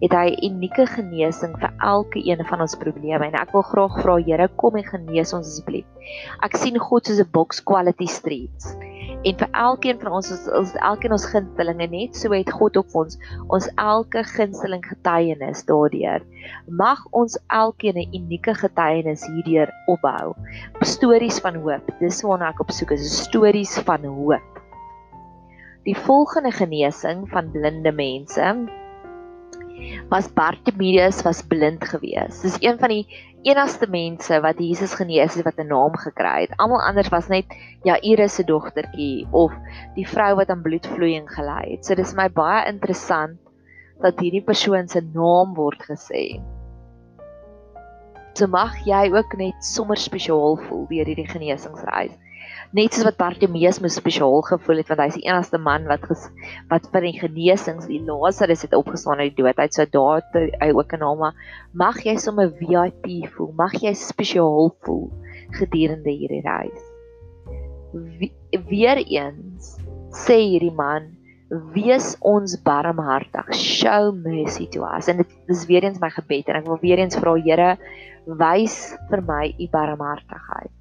het 0.00 0.14
hy 0.16 0.32
unieke 0.46 0.86
genesing 0.88 1.56
vir 1.60 1.72
elke 1.84 2.20
een 2.24 2.40
van 2.48 2.62
ons 2.64 2.76
probleme 2.80 3.26
en 3.26 3.36
ek 3.36 3.52
wil 3.52 3.64
graag 3.68 3.98
vra 4.00 4.16
Here 4.24 4.48
kom 4.62 4.78
en 4.80 4.86
genees 4.86 5.34
ons 5.36 5.48
asseblief. 5.50 5.84
Ek 6.44 6.56
sien 6.56 6.78
God 6.80 7.06
soos 7.06 7.20
'n 7.20 7.28
box 7.32 7.60
quality 7.60 8.08
streets. 8.08 8.72
En 9.20 9.36
vir 9.36 9.50
elkeen 9.52 9.98
van 10.00 10.14
ons 10.16 10.30
is 10.32 10.46
ons 10.56 10.70
elkeen 10.80 11.12
ons 11.12 11.26
gunstelinge 11.28 11.86
net 11.92 12.16
so 12.16 12.32
het 12.32 12.48
God 12.56 12.78
op 12.80 12.94
ons 12.96 13.18
ons 13.52 13.66
elke 13.82 14.22
gunsteling 14.24 14.80
getuienis 14.86 15.60
daardeur. 15.68 16.24
Mag 16.80 17.02
ons 17.20 17.36
elkeen 17.52 18.00
'n 18.00 18.16
unieke 18.16 18.54
getuienis 18.62 19.26
hierdeur 19.28 19.68
opbou. 19.92 20.32
Stories 20.80 21.40
van 21.44 21.60
hoop. 21.60 21.84
Dis 22.00 22.22
waarna 22.24 22.48
ek 22.48 22.64
op 22.64 22.72
soek 22.72 22.96
is, 22.96 23.22
stories 23.28 23.76
van 23.84 24.08
hoop. 24.08 24.62
Die 25.84 25.96
volgende 25.96 26.52
genesing 26.52 27.28
van 27.28 27.52
blinde 27.52 27.92
mense 27.92 28.56
was 30.08 30.32
Bartimeus 30.32 31.22
was 31.22 31.42
blind 31.42 31.84
gewees. 31.84 32.40
Dis 32.40 32.56
een 32.60 32.78
van 32.78 32.88
die 32.88 33.06
enigste 33.42 33.86
mense 33.88 34.40
wat 34.44 34.58
Jesus 34.60 34.94
genees 34.94 35.34
het 35.34 35.44
wat 35.44 35.58
'n 35.58 35.66
naam 35.66 35.96
gekry 35.96 36.40
het. 36.40 36.56
Almal 36.56 36.82
anders 36.82 37.08
was 37.08 37.28
net 37.28 37.46
Jairus 37.82 38.34
se 38.34 38.44
dogtertjie 38.44 39.26
of 39.30 39.52
die 39.94 40.08
vrou 40.08 40.34
wat 40.36 40.48
aan 40.48 40.62
bloedvloeiing 40.62 41.28
gely 41.30 41.70
het. 41.70 41.84
So 41.86 41.94
dis 41.94 42.14
my 42.14 42.28
baie 42.28 42.66
interessant 42.66 43.38
dat 44.00 44.20
hierdie 44.20 44.44
persoon 44.44 44.88
se 44.88 45.00
naam 45.00 45.54
word 45.54 45.82
gesê. 45.82 46.40
So 48.32 48.46
mag 48.46 48.76
jy 48.86 49.10
ook 49.12 49.36
net 49.36 49.64
sommer 49.64 49.96
spesiaal 49.96 50.56
voel 50.56 50.86
deur 50.88 51.06
hierdie 51.06 51.28
genesingsreis 51.28 52.16
net 52.76 52.94
soos 52.94 53.06
wat 53.08 53.18
Bartimeus 53.18 53.80
moes 53.82 53.96
spesiaal 53.98 54.44
gevoel 54.46 54.80
het 54.80 54.90
want 54.92 55.02
hy's 55.02 55.16
die 55.18 55.26
enigste 55.26 55.58
man 55.58 55.88
wat 55.90 56.04
ges, 56.06 56.28
wat 56.70 56.86
vir 56.92 57.06
die 57.08 57.16
genesings 57.18 57.88
die 57.90 57.98
Lazarus 58.06 58.62
het 58.66 58.76
opgestaan 58.78 59.22
uit 59.22 59.34
die 59.34 59.42
dood. 59.42 59.58
Uit 59.58 59.74
so 59.74 59.86
daar 59.90 60.22
hy 60.62 60.70
ook 60.70 60.94
'n 60.94 61.02
naam 61.02 61.24
mag 61.74 61.98
jy 62.06 62.16
sommer 62.16 62.52
VIP 62.60 63.26
voel 63.34 63.52
mag 63.58 63.74
jy 63.74 63.94
spesiaal 63.94 64.70
voel 64.86 65.10
gedurende 65.58 66.10
hierdie 66.10 66.42
reis. 66.46 66.82
Wie, 67.92 68.32
weereens 68.70 69.78
sê 70.14 70.38
hierdie 70.38 70.74
man 70.74 71.16
wees 71.74 72.16
ons 72.20 72.54
barmhartig. 72.62 73.54
Show 73.54 74.14
mercy 74.14 74.68
to 74.68 74.86
us. 74.86 75.08
En 75.08 75.16
dit 75.16 75.26
is 75.48 75.66
weer 75.66 75.82
eens 75.82 75.98
my 75.98 76.10
gebed 76.10 76.46
en 76.46 76.62
ek 76.62 76.66
wil 76.66 76.78
weer 76.78 76.98
eens 76.98 77.18
vra 77.18 77.34
Here 77.34 77.78
wys 78.26 78.94
vir 79.10 79.22
my 79.22 79.54
u 79.58 79.66
barmhartigheid 79.66 80.79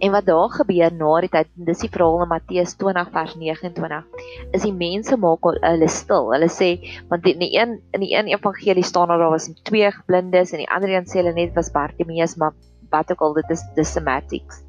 En 0.00 0.12
wat 0.12 0.26
daar 0.26 0.50
gebeur 0.50 0.94
na 0.94 1.10
die 1.24 1.30
tyd, 1.32 1.50
dis 1.68 1.82
die 1.84 1.90
verhaal 1.92 2.24
in 2.24 2.30
Matteus 2.32 2.74
20 2.80 3.10
vers 3.14 3.34
29, 3.38 4.24
is 4.56 4.64
die 4.66 4.74
mense 4.74 5.18
maak 5.20 5.46
hulle 5.50 5.90
stil. 5.92 6.32
Hulle 6.34 6.48
sê 6.50 6.70
want 7.10 7.28
in 7.30 7.42
die 7.44 7.52
een 7.54 7.76
in 7.96 8.04
die 8.04 8.12
een 8.16 8.32
evangelie 8.32 8.86
staan 8.86 9.12
daar 9.12 9.22
daar 9.22 9.34
was 9.36 9.50
twee 9.68 9.92
blindes 10.06 10.52
en 10.52 10.64
die 10.64 10.70
ander 10.70 10.94
een 10.94 11.06
sê 11.06 11.20
hulle 11.20 11.36
net 11.36 11.54
was 11.54 11.70
Bartimeus, 11.74 12.36
maar 12.36 12.56
wat 12.90 13.12
ook 13.12 13.22
al 13.22 13.38
dit 13.38 13.54
is 13.54 13.64
the 13.76 13.84
semantics. 13.84 14.64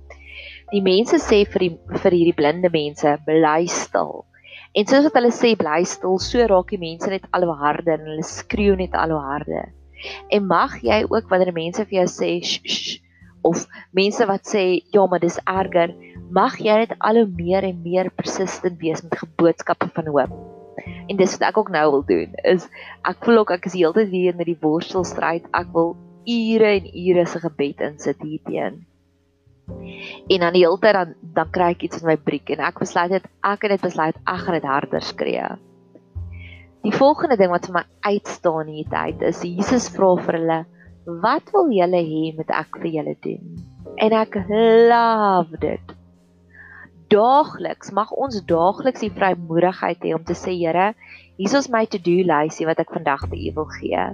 Die 0.72 0.84
mense 0.86 1.17
sê 1.20 1.43
vir 1.53 1.65
die 1.65 1.74
vir 2.03 2.15
hierdie 2.15 2.38
blinde 2.38 2.70
mense, 2.72 3.17
bly 3.25 3.65
stil. 3.67 4.22
En 4.77 4.88
soos 4.88 5.08
wat 5.10 5.17
hulle 5.20 5.34
sê 5.36 5.55
bly 5.60 5.81
stil, 5.89 6.20
so 6.24 6.46
raak 6.48 6.70
die 6.72 6.79
mense 6.79 7.10
net 7.12 7.25
al 7.36 7.48
hoe 7.50 7.58
harder 7.60 7.98
en 7.98 8.12
hulle 8.13 8.27
skreeu 8.27 8.77
net 8.79 8.93
al 8.96 9.12
hoe 9.15 9.24
harder. 9.25 9.74
En 10.31 10.48
mag 10.48 10.77
jy 10.86 11.01
ook 11.10 11.27
wanneer 11.29 11.51
mense 11.55 11.84
vir 11.89 12.01
jou 12.01 12.08
sê 12.13 12.29
sh, 12.39 12.62
sh, 12.63 13.01
of 13.48 13.68
mense 13.92 14.26
wat 14.26 14.48
sê 14.48 14.82
ja, 14.94 15.06
maar 15.08 15.20
dis 15.24 15.40
erger, 15.46 15.94
Mag 16.32 16.62
jy 16.64 16.78
net 16.80 16.94
al 17.04 17.18
hoe 17.20 17.28
meer 17.28 17.66
en 17.68 17.80
meer 17.84 18.08
persistent 18.16 18.78
wees 18.80 19.02
met 19.04 19.18
geboodskappe 19.20 19.90
van 19.92 20.06
hoop. 20.08 20.36
En 21.12 21.18
dis 21.20 21.34
wat 21.36 21.50
ek 21.50 21.58
ook 21.60 21.72
nou 21.76 21.82
wil 21.98 22.06
doen. 22.08 22.38
Is 22.48 22.70
ek 23.04 23.26
voel 23.26 23.42
ook 23.42 23.52
ek 23.58 23.68
is 23.68 23.76
heeltyd 23.76 24.14
hier 24.14 24.38
met 24.40 24.48
die 24.48 24.56
worstelstryd. 24.62 25.50
Ek 25.52 25.74
wil 25.76 25.98
ure 26.24 26.70
en 26.78 26.88
ure 26.88 27.26
se 27.28 27.42
gebed 27.44 27.84
insit 27.84 28.24
hier 28.24 28.40
teen. 28.48 28.80
En 29.68 30.46
dan 30.46 30.56
die 30.56 30.64
hele 30.64 30.80
tyd 30.80 30.96
dan 30.96 31.12
dan 31.36 31.52
kry 31.52 31.74
ek 31.76 31.84
iets 31.90 32.00
in 32.00 32.08
my 32.08 32.16
briek 32.16 32.54
en 32.56 32.64
ek 32.64 32.80
besluit 32.80 33.12
dit 33.12 33.28
ek 33.52 33.68
het 33.68 33.76
dit 33.76 33.86
besluit 33.90 34.24
ek 34.24 34.42
gaan 34.46 34.60
dit 34.62 34.72
harder 34.72 35.04
skree. 35.04 35.50
Die 36.88 36.96
volgende 36.96 37.36
ding 37.36 37.52
wat 37.52 37.68
vir 37.68 37.82
my 37.82 37.86
uitstaan 38.08 38.72
hier 38.72 38.88
tyd 38.88 39.28
is 39.28 39.44
Jesus 39.44 39.92
vra 39.92 40.16
vir 40.24 40.40
hulle 40.40 40.62
wat 41.05 41.50
wil 41.53 41.72
julle 41.74 42.01
hê 42.05 42.22
moet 42.38 42.51
ek 42.53 42.77
vir 42.81 42.91
julle 42.98 43.15
doen? 43.25 43.58
En 43.98 44.13
ek 44.13 44.38
love 44.91 45.58
dit. 45.62 45.96
Daagliks 47.12 47.91
mag 47.91 48.12
ons 48.15 48.38
daagliks 48.48 49.03
die 49.03 49.12
vrymoedigheid 49.12 50.05
hê 50.05 50.13
om 50.15 50.24
te 50.24 50.38
sê 50.38 50.53
Here, 50.55 50.93
hier 51.41 51.58
is 51.58 51.67
my 51.74 51.84
to-do 51.86 52.22
lysie 52.24 52.67
wat 52.70 52.79
ek 52.79 52.93
vandag 52.93 53.25
vir 53.31 53.41
U 53.50 53.51
wil 53.58 53.70
gee. 53.79 54.05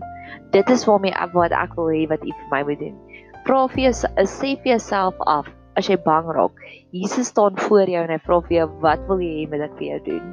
Dit 0.56 0.72
is 0.74 0.88
waarmee 0.88 1.13
ek 1.13 1.36
wat 1.38 1.53
ek 1.53 1.75
wil 1.77 1.91
hê 1.94 2.08
wat 2.10 2.24
U 2.25 2.32
vir 2.32 2.50
my 2.53 2.63
moet 2.72 2.82
doen. 2.82 2.98
Vra 3.46 3.67
vir 3.74 3.84
jou 3.88 3.94
sê 4.25 4.56
vir 4.56 4.74
jouself 4.74 5.20
af 5.27 5.51
as 5.77 5.91
jy 5.91 6.00
bang 6.08 6.25
raak. 6.34 6.58
Jesus 6.96 7.29
staan 7.29 7.60
voor 7.67 7.86
jou 7.91 8.01
en 8.01 8.15
hy 8.15 8.22
vra 8.24 8.39
vir 8.48 8.58
jou 8.58 8.67
wat 8.82 9.03
wil 9.12 9.22
jy 9.22 9.34
hê 9.44 9.46
moet 9.51 9.67
ek 9.67 9.77
vir 9.77 9.88
jou 9.91 10.00
doen? 10.08 10.32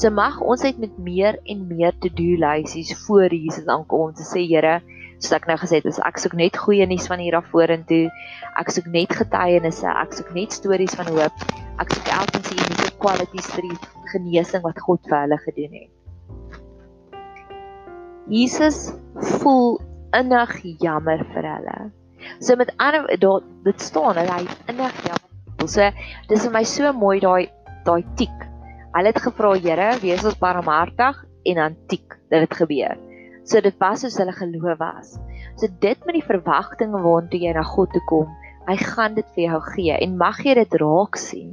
So 0.00 0.10
mag 0.10 0.40
ons 0.42 0.64
net 0.66 0.80
met 0.82 0.98
meer 0.98 1.38
en 1.46 1.68
meer 1.70 1.94
to-do 2.02 2.34
lysies 2.42 2.90
voor 3.04 3.30
Jesus 3.30 3.68
aankom 3.70 4.08
om 4.08 4.14
te 4.18 4.26
sê 4.26 4.42
Here, 4.48 4.80
soos 5.24 5.38
ek 5.38 5.46
nou 5.48 5.56
gesê 5.60 5.80
het, 5.80 5.98
ek 6.04 6.20
soek 6.20 6.36
net 6.36 6.58
goeie 6.60 6.84
nuus 6.88 7.08
van 7.08 7.22
hier 7.22 7.38
af 7.38 7.48
vorentoe. 7.52 8.10
Ek 8.60 8.70
soek 8.74 8.90
net 8.92 9.12
getuienisse, 9.16 9.88
ek 9.88 10.12
soek 10.18 10.30
net 10.36 10.52
stories 10.52 10.96
van 11.00 11.08
hoop. 11.08 11.44
Ek 11.80 11.94
soek 11.96 12.10
elkeen 12.18 12.44
se 12.44 12.58
unieke 12.58 12.90
qualities 13.00 13.48
vir 13.56 13.68
die 13.70 13.78
genesing 14.12 14.64
wat 14.66 14.80
God 14.84 15.00
vir 15.08 15.22
hulle 15.22 15.40
gedoen 15.46 15.78
het. 15.80 15.92
Jesus 18.32 18.92
voel 19.40 19.80
innig 20.16 20.54
jammer 20.84 21.24
vir 21.32 21.48
hulle. 21.54 21.78
So 22.40 22.56
met 22.56 22.72
ander 22.80 23.08
daar 23.20 23.44
dit 23.64 23.80
staan 23.80 24.20
hulle 24.20 24.38
hy 24.38 24.44
innig 24.72 25.00
jammer. 25.08 25.30
So 25.64 25.88
dis 26.28 26.44
vir 26.44 26.52
my 26.52 26.64
so 26.68 26.92
mooi 26.92 27.18
daai 27.24 27.48
daai 27.88 28.04
tik. 28.20 28.36
Hulle 28.94 29.10
het 29.10 29.24
gevra 29.24 29.56
Here, 29.58 29.90
wees 30.04 30.24
ons 30.24 30.38
barmhartig 30.40 31.24
en 31.48 31.60
dan 31.60 31.76
tik 31.88 32.16
dat 32.30 32.44
dit 32.46 32.56
gebeur. 32.60 32.96
So 33.44 33.60
dit 33.60 33.76
was 33.80 34.00
soos 34.00 34.16
hulle 34.20 34.32
geloof 34.32 34.78
was. 34.80 35.16
So 35.60 35.68
dit 35.80 36.06
met 36.06 36.16
die 36.16 36.24
verwagtinge 36.24 37.00
waartoe 37.04 37.40
jy 37.42 37.52
na 37.56 37.64
God 37.68 37.92
toe 37.92 38.02
kom, 38.08 38.30
hy 38.64 38.76
gaan 38.80 39.18
dit 39.18 39.26
vir 39.36 39.44
jou 39.44 39.60
gee 39.74 39.98
en 40.00 40.16
mag 40.20 40.40
jy 40.44 40.56
dit 40.56 40.78
raak 40.80 41.18
sien. 41.20 41.52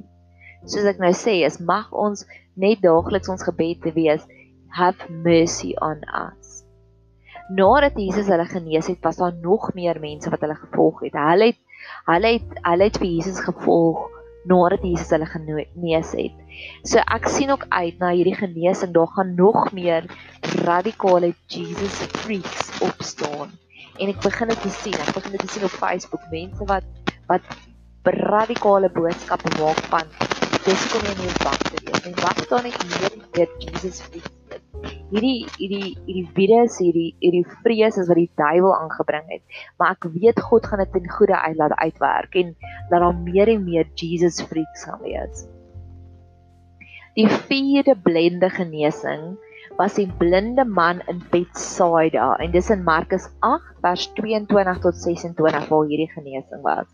Soos 0.63 0.87
ek 0.87 1.01
nou 1.03 1.11
sê, 1.17 1.41
is 1.47 1.59
mag 1.59 1.89
ons 1.91 2.23
net 2.55 2.79
daagliks 2.83 3.31
ons 3.33 3.43
gebed 3.43 3.81
te 3.83 3.91
wees, 3.95 4.23
have 4.77 5.09
mercy 5.09 5.73
on 5.83 5.99
us. 6.15 6.61
Nadat 7.51 7.97
Jesus 7.99 8.29
hulle 8.31 8.45
genees 8.47 8.87
het, 8.87 9.01
was 9.03 9.19
daar 9.19 9.35
nog 9.43 9.73
meer 9.75 9.99
mense 9.99 10.31
wat 10.31 10.43
hulle 10.45 10.55
gevolg 10.55 11.03
het. 11.07 11.19
Hulle 11.19 11.51
het 11.51 11.59
hulle 12.07 12.35
het 12.37 12.59
hulle 12.63 12.87
het 12.87 12.97
vir 13.01 13.09
Jesus 13.09 13.39
gevolg 13.41 14.05
nadat 14.45 14.83
Jesus 14.85 15.09
hulle 15.13 15.27
genees 15.29 16.13
het. 16.17 16.37
So 16.87 17.01
ek 17.01 17.27
sien 17.29 17.51
ook 17.53 17.65
uit 17.69 17.99
na 18.01 18.11
hierdie 18.15 18.37
genesing. 18.37 18.93
Daar 18.95 19.09
gaan 19.15 19.35
nog 19.35 19.71
meer 19.73 20.07
radikale 20.67 21.33
Jesus 21.47 22.01
freaks 22.23 22.71
opstaan. 22.81 23.53
En 23.99 24.09
ek 24.09 24.21
begin 24.23 24.53
dit 24.53 24.61
te 24.61 24.73
sien. 24.81 24.97
Ek 25.05 25.13
begin 25.17 25.37
dit 25.37 25.45
te 25.45 25.53
sien 25.53 25.67
op 25.67 25.77
Facebook. 25.83 26.27
Mense 26.33 26.67
wat 26.69 26.87
wat 27.31 27.45
radikale 28.03 28.89
boodskappe 28.89 29.51
maak 29.59 29.79
van 29.93 30.07
dis 30.65 30.85
kom 30.91 31.05
jy 31.05 31.15
nie 31.21 31.33
bang 31.45 31.63
te 31.69 31.81
wees 31.85 32.05
nie. 32.05 32.17
Wat 32.21 32.45
staan 32.47 32.69
ek 32.71 32.77
hier 32.83 33.17
met 33.37 33.67
Jesus 33.67 34.01
freaks? 34.07 34.37
hierdie 35.11 35.45
hierdie 35.57 35.91
hierdie 36.07 36.27
virus 36.35 36.77
hierdie 36.81 37.09
hierdie 37.21 37.43
vrees 37.63 37.97
is 38.01 38.09
wat 38.09 38.19
die 38.19 38.29
duiwel 38.39 38.73
aangebring 38.77 39.25
het 39.29 39.63
maar 39.79 39.95
ek 39.95 40.07
weet 40.15 40.41
God 40.49 40.67
gaan 40.69 40.81
dit 40.83 40.93
ten 40.95 41.09
goeie 41.17 41.37
uitlaat 41.47 41.75
uitwerk 41.77 42.37
en 42.41 42.53
dat 42.89 43.03
daar 43.03 43.17
meer 43.17 43.51
en 43.53 43.65
meer 43.67 43.89
Jesus 44.01 44.41
freaks 44.49 44.85
gaan 44.87 45.03
wees 45.05 45.45
die 47.19 47.27
vierde 47.49 47.97
blinde 48.07 48.49
genesing 48.55 49.35
was 49.77 49.97
die 49.99 50.07
blinde 50.19 50.65
man 50.65 51.01
in 51.11 51.21
Bethsaida 51.31 52.35
en 52.43 52.51
dis 52.51 52.69
in 52.73 52.83
Markus 52.87 53.29
8 53.39 53.77
vers 53.85 54.07
22 54.19 54.81
tot 54.85 54.95
26 55.05 55.69
waar 55.71 55.89
hierdie 55.89 56.11
genesing 56.15 56.63
was 56.67 56.87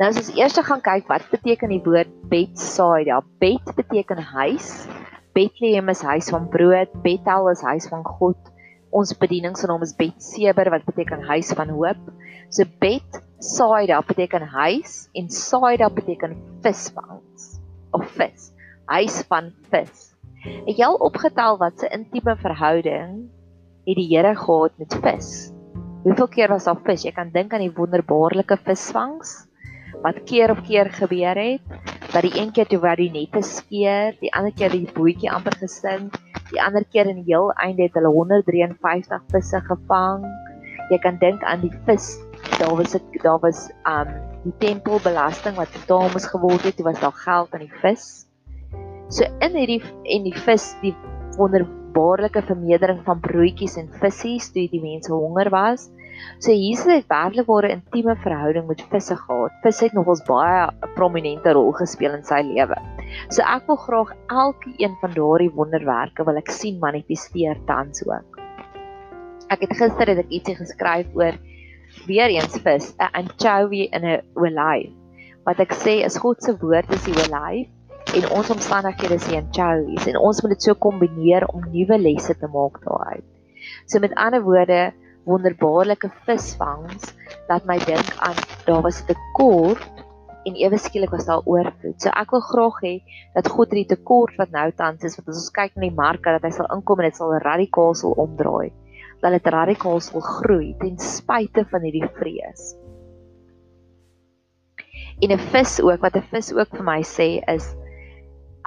nou 0.00 0.08
as 0.08 0.20
ons 0.22 0.32
eers 0.36 0.58
gaan 0.70 0.82
kyk 0.84 1.08
wat 1.08 1.28
beteken 1.34 1.72
die 1.74 1.84
woord 1.84 2.12
Bethsaida 2.32 3.22
Bet 3.40 3.74
beteken 3.76 4.22
huis 4.34 4.74
Bethlehem 5.32 5.88
is 5.88 6.02
huis 6.02 6.28
van 6.30 6.48
brood, 6.50 6.90
Bethel 7.04 7.50
is 7.52 7.62
huis 7.62 7.86
van 7.88 8.02
God. 8.04 8.38
Ons 8.90 9.12
bedieningsnaam 9.14 9.84
is 9.86 9.94
Betseber 9.94 10.72
wat 10.74 10.86
beteken 10.88 11.22
huis 11.28 11.52
van 11.54 11.70
hoop. 11.70 12.00
So 12.50 12.66
Bet 12.82 13.20
Saida 13.38 14.00
beteken 14.02 14.42
huis 14.50 15.06
en 15.14 15.30
Saida 15.30 15.88
beteken 15.88 16.34
visvangs 16.64 17.60
of 17.94 18.10
vis. 18.18 18.50
Huis 18.90 19.22
van 19.30 19.52
vis. 19.70 20.09
Het 20.40 20.78
jy 20.78 20.86
al 20.86 20.96
opgetel 21.04 21.58
wat 21.60 21.82
se 21.82 21.88
intieme 21.92 22.32
verhouding 22.40 23.16
het 23.84 23.96
die 23.98 24.06
Here 24.08 24.32
gehad 24.38 24.72
met 24.80 24.94
vis? 25.04 25.50
Hoeveel 26.06 26.28
keer 26.32 26.48
was 26.48 26.64
daar 26.64 26.78
vis? 26.86 27.02
Jy 27.04 27.12
kan 27.12 27.28
dink 27.34 27.52
aan 27.52 27.60
die 27.60 27.74
wonderbaarlike 27.76 28.56
visvangs 28.64 29.34
wat 30.00 30.22
keer 30.24 30.54
op 30.54 30.62
keer 30.64 30.88
gebeur 30.96 31.36
het. 31.36 31.74
Dat 32.14 32.24
die 32.24 32.32
een 32.40 32.54
keer 32.56 32.70
toe 32.70 32.80
waar 32.80 32.96
die 32.96 33.10
nette 33.12 33.42
skeer, 33.44 34.16
die 34.22 34.32
ander 34.32 34.54
keer 34.56 34.72
die 34.72 34.88
bootjie 34.94 35.28
amper 35.30 35.58
gesink, 35.60 36.16
die 36.48 36.62
ander 36.62 36.88
keer 36.88 37.12
in 37.12 37.20
die 37.20 37.34
heel 37.34 37.52
einde 37.60 37.84
het 37.90 38.00
hulle 38.00 38.14
153 38.16 39.28
visse 39.34 39.60
gevang. 39.68 40.24
Jy 40.88 41.02
kan 41.04 41.20
dink 41.20 41.44
aan 41.44 41.60
die 41.60 41.74
vis. 41.84 42.16
Daar 42.56 42.72
was 42.80 42.96
ek 42.96 43.20
daar 43.20 43.38
was 43.44 43.68
um 43.84 44.16
die 44.48 44.56
tempelbelasting 44.64 45.60
wat 45.60 45.68
betaal 45.76 46.08
moes 46.16 46.32
geword 46.32 46.64
het, 46.64 46.80
dit 46.80 46.86
was 46.88 47.04
daar 47.04 47.20
geld 47.28 47.52
aan 47.52 47.68
die 47.68 47.80
vis. 47.84 48.29
So 49.10 49.26
in 49.42 49.56
hierdie 49.58 49.80
en 50.14 50.22
die 50.22 50.36
vis, 50.46 50.68
die 50.84 50.92
wonderbaarlike 51.34 52.44
vermeerdering 52.46 53.00
van 53.02 53.18
broodjies 53.24 53.74
en 53.80 53.88
visse 53.98 54.52
toe 54.54 54.68
die 54.70 54.82
mense 54.82 55.10
honger 55.10 55.50
was. 55.50 55.88
So 56.38 56.54
Jesus 56.54 56.86
het 56.92 57.08
werklik 57.10 57.48
'n 57.48 57.72
intieme 57.74 58.14
verhouding 58.22 58.68
met 58.68 58.84
visse 58.92 59.16
gehad. 59.16 59.50
Vis 59.64 59.80
het 59.80 59.92
nogals 59.98 60.22
baie 60.28 60.70
'n 60.70 60.94
prominente 60.94 61.50
rol 61.52 61.72
gespeel 61.72 62.14
in 62.14 62.22
sy 62.24 62.40
lewe. 62.42 62.78
So 63.30 63.42
ek 63.42 63.66
wil 63.66 63.76
graag 63.76 64.14
elke 64.28 64.70
een 64.78 64.94
van 65.00 65.10
daardie 65.10 65.50
wonderwerke 65.50 66.24
wil 66.24 66.36
ek 66.36 66.50
sien 66.50 66.78
manifesteer 66.78 67.58
tans 67.66 68.06
ook. 68.06 68.38
Ek 69.50 69.60
het 69.60 69.74
gister 69.74 70.06
het 70.06 70.18
ek 70.18 70.30
ietsie 70.30 70.54
geskryf 70.54 71.06
oor 71.14 71.34
weer 72.06 72.30
eens 72.30 72.58
vis, 72.62 72.94
'n 72.94 73.10
anchovy 73.12 73.88
in 73.90 74.04
'n 74.04 74.22
olyf. 74.34 74.94
Wat 75.44 75.58
ek 75.58 75.72
sê 75.74 76.04
is 76.04 76.18
God 76.18 76.42
se 76.42 76.54
woord 76.60 76.92
is 76.92 77.04
die 77.04 77.18
olyf 77.26 77.66
en 78.14 78.30
ons 78.34 78.50
omstandighede 78.50 79.14
is 79.14 79.28
die 79.30 79.38
anchovies 79.38 80.06
en 80.10 80.18
ons 80.18 80.40
moet 80.42 80.54
dit 80.56 80.62
so 80.62 80.74
kombineer 80.74 81.46
om 81.52 81.68
nuwe 81.70 81.98
lesse 81.98 82.34
te 82.34 82.48
maak 82.50 82.80
daaruit. 82.84 83.26
So 83.86 84.00
met 84.02 84.14
ander 84.18 84.42
woorde, 84.42 84.92
wonderbaarlike 85.28 86.10
visvangs 86.26 87.12
laat 87.48 87.66
my 87.68 87.78
dink 87.84 88.14
aan 88.24 88.38
daar 88.66 88.82
was 88.82 89.02
'n 89.02 89.12
tekort 89.12 89.84
en 90.44 90.56
ewe 90.56 90.78
skielik 90.78 91.10
was 91.10 91.26
daar 91.26 91.44
oorvloed. 91.44 92.00
So 92.00 92.08
ek 92.08 92.30
wil 92.30 92.40
graag 92.40 92.76
hê 92.84 92.94
dat 93.34 93.48
God 93.48 93.72
hierdie 93.72 93.96
tekort 93.96 94.36
wat 94.40 94.50
nou 94.50 94.70
tans 94.76 95.04
is, 95.04 95.16
wat 95.18 95.28
ons 95.28 95.50
kyk 95.50 95.76
na 95.76 95.86
die 95.86 95.94
marke 95.94 96.32
dat 96.32 96.42
hy 96.42 96.50
sal 96.50 96.70
inkom 96.74 97.00
en 97.00 97.10
dit 97.10 97.16
sal 97.16 97.34
radikaal 97.44 97.94
sal 97.94 98.16
omdraai. 98.16 98.72
Dat 99.20 99.36
dit 99.36 99.46
radikaal 99.46 100.00
sal 100.00 100.20
groei 100.20 100.74
ten 100.80 100.96
spyte 100.98 101.66
van 101.70 101.84
hierdie 101.84 102.08
vrees. 102.16 102.74
En 105.20 105.32
'n 105.32 105.38
vis 105.52 105.80
ook 105.80 106.00
wat 106.00 106.16
'n 106.16 106.28
vis 106.32 106.52
ook 106.52 106.70
vir 106.76 106.84
my 106.84 107.02
sê 107.02 107.44
is 107.54 107.74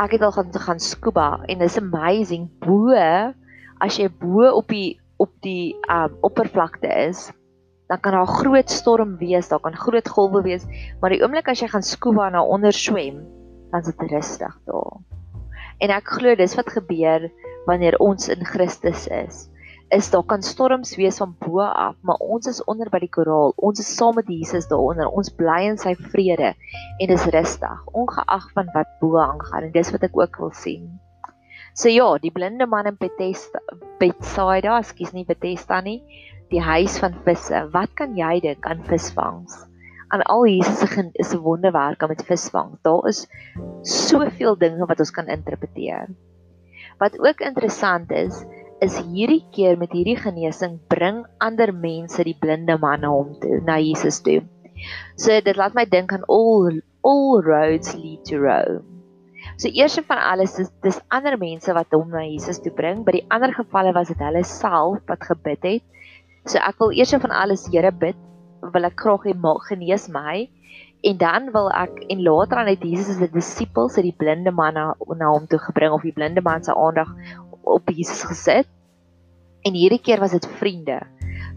ek 0.02 0.18
het 0.18 0.26
al 0.26 0.34
gaan 0.34 0.52
gaan 0.54 0.80
scuba 0.80 1.44
en 1.48 1.62
it's 1.62 1.78
amazing 1.78 2.50
bo 2.64 2.96
as 3.84 4.00
jy 4.00 4.10
bo 4.10 4.50
op 4.58 4.68
die 4.72 5.00
op 5.22 5.32
die 5.46 5.76
um 5.92 6.18
oppervlakte 6.26 6.90
is, 7.08 7.30
dan 7.88 8.00
kan 8.00 8.16
daar 8.18 8.28
groot 8.28 8.70
storm 8.70 9.18
wees, 9.18 9.48
daar 9.48 9.62
kan 9.64 9.76
groot 9.78 10.10
golwe 10.10 10.42
wees, 10.44 10.66
maar 11.00 11.14
die 11.14 11.22
oomblik 11.24 11.48
as 11.52 11.62
jy 11.62 11.70
gaan 11.72 11.86
scuba 11.86 12.30
na 12.34 12.42
onder 12.44 12.74
swem, 12.74 13.22
dan 13.72 13.84
is 13.84 13.92
dit 13.92 14.06
rustig 14.12 14.56
daar. 14.68 15.00
En 15.84 15.94
ek 15.94 16.12
glo 16.18 16.36
dis 16.40 16.56
wat 16.58 16.72
gebeur 16.74 17.30
wanneer 17.68 17.98
ons 18.04 18.30
in 18.32 18.44
Christus 18.46 19.08
is. 19.08 19.48
Is 19.94 20.10
daar 20.10 20.24
kan 20.26 20.42
storms 20.42 20.96
wees 20.98 21.20
van 21.22 21.36
bo 21.40 21.62
af, 21.62 21.96
maar 22.02 22.18
ons 22.18 22.48
is 22.50 22.64
onder 22.72 22.90
by 22.90 23.04
die 23.04 23.12
koraal. 23.14 23.54
Ons 23.62 23.80
is 23.84 23.92
saam 23.96 24.16
met 24.18 24.30
Jesus 24.32 24.66
daaronder. 24.72 25.12
Ons 25.14 25.30
bly 25.38 25.60
in 25.70 25.78
sy 25.78 25.94
vrede 25.96 26.54
en 26.98 27.12
dis 27.12 27.26
rustig, 27.36 27.84
ongeag 27.94 28.48
van 28.56 28.72
wat 28.74 28.96
bo 29.02 29.20
aangaan. 29.22 29.68
En 29.68 29.76
dis 29.76 29.92
wat 29.94 30.08
ek 30.08 30.18
ook 30.18 30.40
wil 30.42 30.54
sien. 30.58 30.88
So 31.78 31.90
ja, 31.94 32.08
die 32.22 32.34
blinde 32.34 32.66
man 32.70 32.90
in 32.90 32.98
Bethesda, 32.98 33.62
Bethsaida, 34.02 34.80
ekskuus 34.80 35.14
nie 35.14 35.28
Bethesda 35.30 35.82
nie, 35.86 36.00
die 36.50 36.62
huis 36.62 36.98
van 37.02 37.18
visse. 37.28 37.62
Wat 37.74 37.94
kan 37.98 38.18
jy 38.18 38.40
dink 38.42 38.66
aan 38.66 38.82
visvangs? 38.90 39.62
aan 40.14 40.22
al 40.30 40.46
Jesus 40.46 40.80
se 40.80 41.10
se 41.12 41.40
wonderwerke 41.42 42.08
met 42.08 42.26
visvang. 42.26 42.78
Daar 42.82 43.08
is 43.08 43.28
soveel 43.82 44.58
dinge 44.58 44.86
wat 44.86 45.00
ons 45.00 45.12
kan 45.12 45.28
interpreteer. 45.28 46.10
Wat 46.98 47.18
ook 47.20 47.40
interessant 47.42 48.12
is, 48.12 48.44
is 48.84 48.98
hierdie 49.00 49.44
keer 49.56 49.78
met 49.80 49.94
hierdie 49.96 50.18
genesing 50.20 50.80
bring 50.92 51.24
ander 51.44 51.72
mense 51.72 52.24
die 52.28 52.36
blinde 52.40 52.76
man 52.82 53.04
na 53.06 53.12
hom 53.14 53.32
toe, 53.40 53.62
na 53.64 53.78
Jesus 53.80 54.20
toe. 54.26 54.42
So 55.16 55.36
dit 55.46 55.60
laat 55.60 55.78
my 55.78 55.86
dink 55.88 56.12
aan 56.16 56.26
all 56.28 56.82
all 57.04 57.40
roads 57.46 57.94
lead 57.96 58.26
to 58.28 58.42
Rome. 58.44 58.84
So 59.60 59.70
eers 59.72 59.96
van 60.08 60.20
alles 60.20 60.58
is 60.60 60.72
dis 60.84 61.00
ander 61.14 61.38
mense 61.40 61.72
wat 61.76 61.92
hom 61.96 62.12
na 62.12 62.26
Jesus 62.28 62.60
toe 62.64 62.74
bring. 62.76 63.04
By 63.08 63.20
die 63.20 63.26
ander 63.32 63.54
gevalle 63.56 63.94
was 63.96 64.12
dit 64.12 64.24
hulle 64.24 64.44
self 64.48 65.04
wat 65.08 65.24
gebid 65.32 65.70
het. 65.70 65.86
So 66.48 66.60
ek 66.60 66.80
wil 66.84 66.92
eers 66.96 67.16
van 67.16 67.32
alles 67.32 67.70
Here 67.72 67.92
bid, 67.92 68.20
wil 68.74 68.88
ek 68.88 69.00
graag 69.00 69.28
hê 69.28 69.36
genees 69.70 70.10
my 70.10 70.48
en 71.04 71.18
dan 71.20 71.52
wil 71.52 71.68
ek 71.76 72.06
en 72.08 72.24
later 72.24 72.58
aan 72.58 72.70
het 72.72 72.84
Jesus 72.84 73.18
se 73.20 73.28
disippels 73.28 73.96
het 73.96 74.06
die 74.08 74.16
blinde 74.16 74.52
man 74.52 74.74
na, 74.74 74.86
na 75.20 75.32
hom 75.34 75.48
toe 75.48 75.60
gebring 75.60 75.92
of 75.92 76.02
die 76.02 76.16
blinde 76.16 76.42
man 76.42 76.64
se 76.64 76.72
aandag 76.72 77.12
op 77.64 77.90
Jesus 77.90 78.24
gesit. 78.30 78.70
En 79.64 79.76
hierdie 79.78 80.02
keer 80.04 80.20
was 80.20 80.36
dit 80.36 80.48
vriende. 80.60 81.00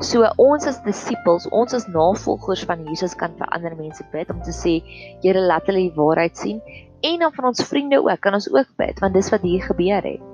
So 0.04 0.28
ons 0.40 0.66
as 0.68 0.82
disippels, 0.84 1.46
ons 1.56 1.72
as 1.74 1.86
navolgers 1.88 2.66
van 2.68 2.84
Jesus 2.86 3.16
kan 3.16 3.32
vir 3.38 3.48
ander 3.56 3.74
mense 3.78 4.04
bid 4.12 4.30
om 4.30 4.42
te 4.44 4.52
sê, 4.52 4.78
Here 5.24 5.40
laat 5.40 5.68
hulle 5.70 5.86
die 5.88 5.96
waarheid 5.96 6.36
sien 6.36 6.60
en 7.06 7.20
dan 7.22 7.32
van 7.32 7.50
ons 7.52 7.64
vriende 7.68 8.00
ook 8.02 8.20
kan 8.24 8.36
ons 8.36 8.48
ook 8.52 8.72
bid 8.80 8.98
want 9.00 9.14
dis 9.16 9.30
wat 9.32 9.44
hier 9.46 9.62
gebeur 9.64 10.04
het. 10.04 10.24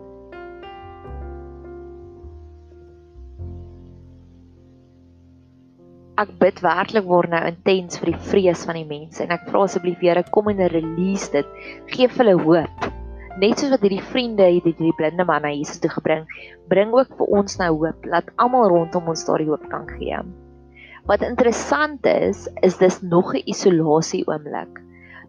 Ek 6.22 6.32
bid 6.38 6.58
werklik 6.62 7.06
word 7.08 7.32
nou 7.32 7.40
intens 7.48 7.98
vir 7.98 8.12
die 8.12 8.24
vrees 8.30 8.66
van 8.68 8.78
die 8.78 8.88
mense 8.88 9.22
en 9.24 9.32
ek 9.34 9.46
vra 9.48 9.64
asseblief 9.66 10.02
Here 10.04 10.22
kom 10.34 10.50
en 10.52 10.66
release 10.74 11.32
dit. 11.32 11.54
Geef 11.94 12.18
hulle 12.20 12.36
hoop. 12.42 12.91
Net 13.40 13.58
soos 13.58 13.72
wat 13.72 13.80
hierdie 13.80 14.04
vriende 14.12 14.44
het 14.44 14.64
hierdie 14.68 14.96
blinde 14.98 15.24
man 15.24 15.42
na 15.42 15.52
Jesus 15.54 15.80
toe 15.80 15.90
gebring, 15.90 16.26
bring 16.68 16.92
ook 16.92 17.16
vir 17.16 17.32
ons 17.40 17.56
nou 17.58 17.72
hoop. 17.84 18.04
Laat 18.04 18.28
almal 18.36 18.68
rondom 18.68 19.08
ons 19.08 19.24
daardie 19.24 19.48
hoop 19.48 19.64
kan 19.72 19.88
gee. 19.96 20.20
Wat 21.08 21.22
interessant 21.26 22.06
is, 22.06 22.48
is 22.62 22.76
dis 22.78 23.00
nog 23.02 23.34
'n 23.34 23.42
isolasie 23.46 24.24
oomblik 24.28 24.82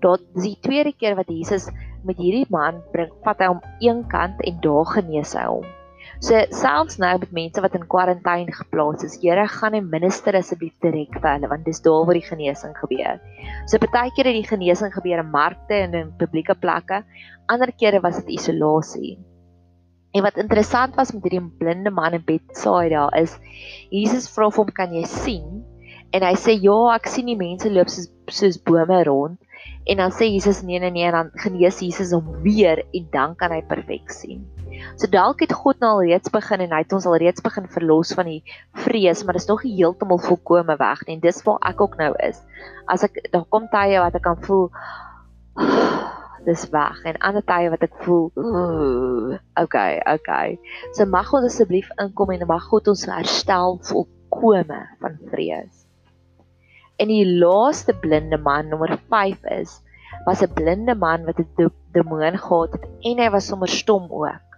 daar 0.03 0.19
is 0.35 0.43
die 0.43 0.57
tweede 0.59 0.93
keer 0.99 1.15
wat 1.15 1.31
Jesus 1.31 1.69
met 2.03 2.19
hierdie 2.19 2.47
man 2.51 2.81
bring, 2.91 3.11
vat 3.23 3.39
hy 3.39 3.47
hom 3.53 3.61
een 3.79 4.03
kant 4.11 4.41
en 4.43 4.59
daar 4.65 4.89
genees 4.91 5.31
hy 5.37 5.45
hom. 5.47 5.67
So 6.23 6.39
selfs 6.55 6.95
nou 7.03 7.11
met 7.19 7.33
mense 7.35 7.59
wat 7.59 7.73
in 7.75 7.83
kwarantyne 7.91 8.53
geplaas 8.55 9.01
is, 9.03 9.17
Here 9.19 9.43
gaan 9.51 9.73
en 9.75 9.89
minister 9.91 10.37
asseblief 10.39 10.71
direk 10.85 11.17
vir 11.17 11.33
hulle 11.33 11.49
want 11.51 11.65
dis 11.67 11.83
daar 11.83 12.05
waar 12.07 12.15
die 12.15 12.23
genesing 12.23 12.77
gebeur. 12.79 13.19
So 13.67 13.81
baie 13.83 14.13
kere 14.15 14.31
het 14.31 14.39
die 14.39 14.47
genesing 14.47 14.93
gebeur 14.93 15.19
in 15.19 15.33
markte 15.33 15.81
en 15.81 15.97
in 15.99 16.13
publieke 16.21 16.55
plekke, 16.55 17.01
ander 17.51 17.73
kere 17.75 17.99
was 17.99 18.21
dit 18.21 18.37
isolasie. 18.37 19.17
En 20.15 20.23
wat 20.23 20.39
interessant 20.39 20.95
was 20.95 21.11
met 21.11 21.27
hierdie 21.27 21.43
blinde 21.59 21.91
man 21.91 22.15
in 22.15 22.23
Bethsaida 22.23 23.09
is 23.19 23.35
Jesus 23.91 24.31
vra 24.31 24.47
hom 24.47 24.71
kan 24.71 24.95
jy 24.95 25.03
sien? 25.09 25.59
En 26.15 26.23
hy 26.23 26.35
sê 26.39 26.55
ja, 26.55 26.79
ek 26.95 27.11
sien 27.11 27.27
die 27.27 27.35
mense 27.35 27.67
loop 27.67 27.91
soos 27.91 28.07
soos 28.31 28.63
bome 28.63 29.03
rond. 29.09 29.39
En 29.89 29.99
dan 29.99 30.15
sê 30.15 30.31
Jesus 30.31 30.63
nee 30.63 30.79
nee 30.79 30.93
nee 30.93 31.11
en 31.11 31.19
dan 31.19 31.35
genees 31.43 31.83
Jesus 31.83 32.15
hom 32.15 32.31
weer 32.47 32.85
en 32.93 33.11
dan 33.11 33.35
kan 33.35 33.51
hy 33.51 33.63
perfek 33.67 34.13
sien. 34.13 34.52
So 34.95 35.09
dalk 35.11 35.43
het 35.45 35.53
God 35.53 35.79
nou 35.83 35.91
al 35.97 36.03
reeds 36.09 36.31
begin 36.33 36.63
en 36.65 36.75
hy 36.75 36.81
het 36.83 36.95
ons 36.95 37.07
al 37.09 37.17
reeds 37.21 37.43
begin 37.45 37.67
verlos 37.71 38.13
van 38.17 38.29
die 38.29 38.41
vrees, 38.85 39.23
maar 39.23 39.37
dit 39.37 39.43
is 39.43 39.49
nog 39.49 39.63
nie 39.63 39.75
heeltemal 39.77 40.21
volkome 40.23 40.77
weg 40.79 41.05
nie. 41.07 41.19
Dis 41.23 41.43
waar 41.47 41.61
ek 41.69 41.81
ook 41.81 41.97
nou 42.01 42.11
is. 42.27 42.41
As 42.87 43.05
ek 43.07 43.19
daar 43.33 43.47
kom 43.49 43.69
tye 43.71 43.99
wat 44.03 44.15
ek 44.19 44.25
kan 44.25 44.41
voel 44.45 44.69
dis 46.47 46.65
weg 46.73 46.99
en 47.07 47.21
ander 47.23 47.45
tye 47.47 47.69
wat 47.71 47.85
ek 47.85 47.93
voel 48.03 48.25
ooh, 48.35 49.37
okay, 49.59 50.01
okay. 50.11 50.57
So 50.97 51.07
mag 51.07 51.29
God 51.31 51.47
asseblief 51.47 51.91
inkom 52.03 52.33
en 52.35 52.47
mag 52.49 52.67
God 52.71 52.91
ons 52.91 53.05
herstel 53.07 53.79
volkome 53.87 54.81
van 54.99 55.17
vrees. 55.31 55.83
En 56.99 57.09
die 57.09 57.25
laaste 57.25 57.95
blinde 57.97 58.37
man 58.37 58.69
nommer 58.69 58.99
5 59.09 59.47
is 59.59 59.79
was 60.25 60.41
'n 60.43 60.53
blinde 60.53 60.95
man 60.95 61.25
wat 61.25 61.39
'n 61.39 61.71
demoon 61.91 62.37
gehad 62.37 62.71
het 62.71 62.85
en 63.01 63.17
hy 63.19 63.29
was 63.29 63.47
sommer 63.47 63.67
stom 63.67 64.11
ook. 64.11 64.52